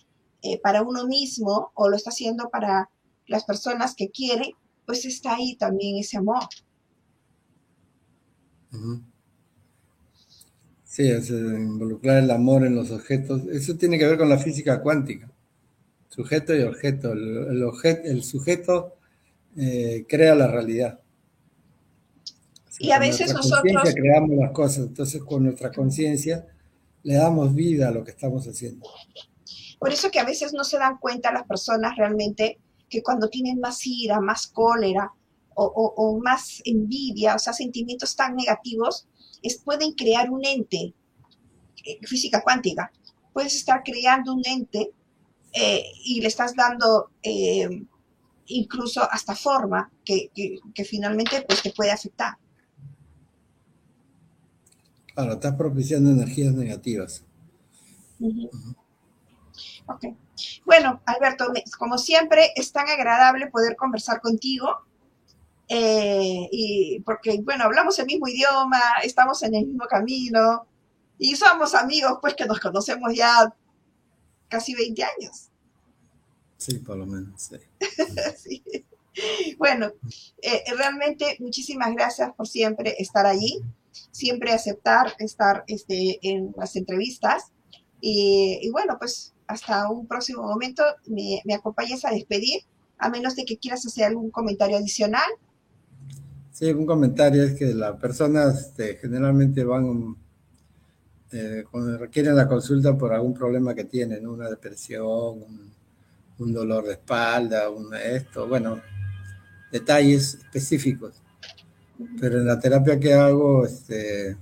[0.62, 2.90] para uno mismo o lo está haciendo para
[3.26, 4.54] las personas que quiere,
[4.90, 6.42] pues está ahí también ese amor.
[10.82, 13.46] Sí, es involucrar el amor en los objetos.
[13.52, 15.30] Eso tiene que ver con la física cuántica.
[16.08, 17.12] Sujeto y objeto.
[17.12, 17.70] El,
[18.04, 18.96] el sujeto
[19.56, 20.98] eh, crea la realidad.
[22.80, 23.94] y a veces nosotros...
[23.94, 24.88] creamos las cosas.
[24.88, 26.48] Entonces, con nuestra conciencia
[27.04, 28.88] le damos vida a lo que estamos haciendo.
[29.78, 32.58] Por eso que a veces no se dan cuenta las personas realmente
[32.90, 35.12] que cuando tienen más ira, más cólera
[35.54, 39.06] o, más envidia, o sea, sentimientos tan negativos,
[39.42, 40.94] es, pueden crear un ente,
[41.84, 42.90] eh, física cuántica,
[43.32, 44.92] puedes estar creando un ente
[45.52, 47.84] eh, y le estás dando eh,
[48.46, 50.30] incluso hasta forma que,
[50.86, 52.38] finalmente pues, te puede afectar.
[55.14, 57.24] Claro, estás propiciando energías negativas.
[59.86, 60.06] Ok.
[60.64, 64.78] Bueno, Alberto, como siempre, es tan agradable poder conversar contigo.
[65.72, 70.66] Eh, y porque, bueno, hablamos el mismo idioma, estamos en el mismo camino
[71.16, 73.54] y somos amigos, pues que nos conocemos ya
[74.48, 75.48] casi 20 años.
[76.56, 77.50] Sí, por lo menos,
[78.36, 78.64] sí.
[79.58, 79.92] Bueno,
[80.42, 83.60] eh, realmente muchísimas gracias por siempre estar allí,
[84.10, 87.52] siempre aceptar estar este, en las entrevistas.
[88.00, 92.60] y bueno, pues hasta un próximo momento me, me acompañes a despedir,
[92.98, 95.28] a menos de que quieras hacer algún comentario adicional.
[96.52, 100.16] Sí, un comentario es que las personas este, generalmente van,
[101.32, 105.42] eh, cuando requieren la consulta por algún problema que tienen, una depresión,
[106.38, 108.80] un, dolor de espalda, un esto, bueno,
[109.72, 111.22] detalles específicos.
[112.20, 114.36] Pero en la terapia que hago, este,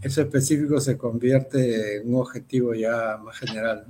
[0.00, 3.86] eso específico se convierte en un objetivo ya más general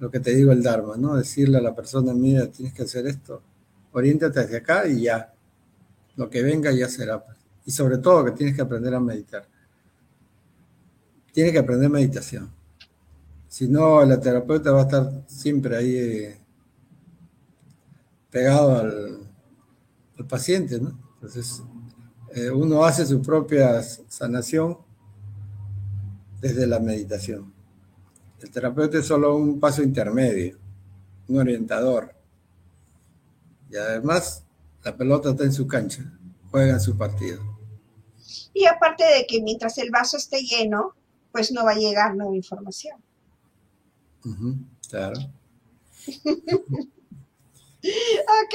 [0.00, 1.14] lo que te digo el Dharma, ¿no?
[1.14, 3.42] Decirle a la persona, mira, tienes que hacer esto,
[3.92, 5.32] oriéntate hacia acá y ya.
[6.16, 7.22] Lo que venga ya será.
[7.22, 7.36] Pues.
[7.66, 9.46] Y sobre todo que tienes que aprender a meditar.
[11.32, 12.50] Tienes que aprender meditación.
[13.46, 16.40] Si no, la terapeuta va a estar siempre ahí eh,
[18.30, 19.18] pegado al,
[20.28, 20.98] paciente, ¿no?
[21.14, 21.62] Entonces,
[22.34, 24.76] eh, uno hace su propia sanación
[26.40, 27.59] desde la meditación.
[28.40, 30.58] El terapeuta es solo un paso intermedio,
[31.28, 32.14] un orientador.
[33.70, 34.44] Y además,
[34.82, 36.02] la pelota está en su cancha,
[36.50, 37.42] juega en su partido.
[38.54, 40.94] Y aparte de que mientras el vaso esté lleno,
[41.32, 42.96] pues no va a llegar nueva información.
[44.88, 45.18] claro.
[47.82, 48.54] ok,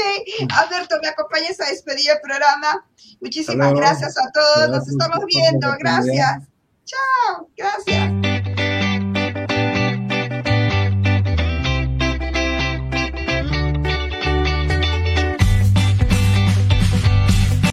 [0.49, 2.85] Alberto, me acompañas a despedir el programa.
[3.21, 6.43] Muchísimas gracias a todos, nos estamos viendo, gracias.
[6.85, 8.34] Chao, gracias.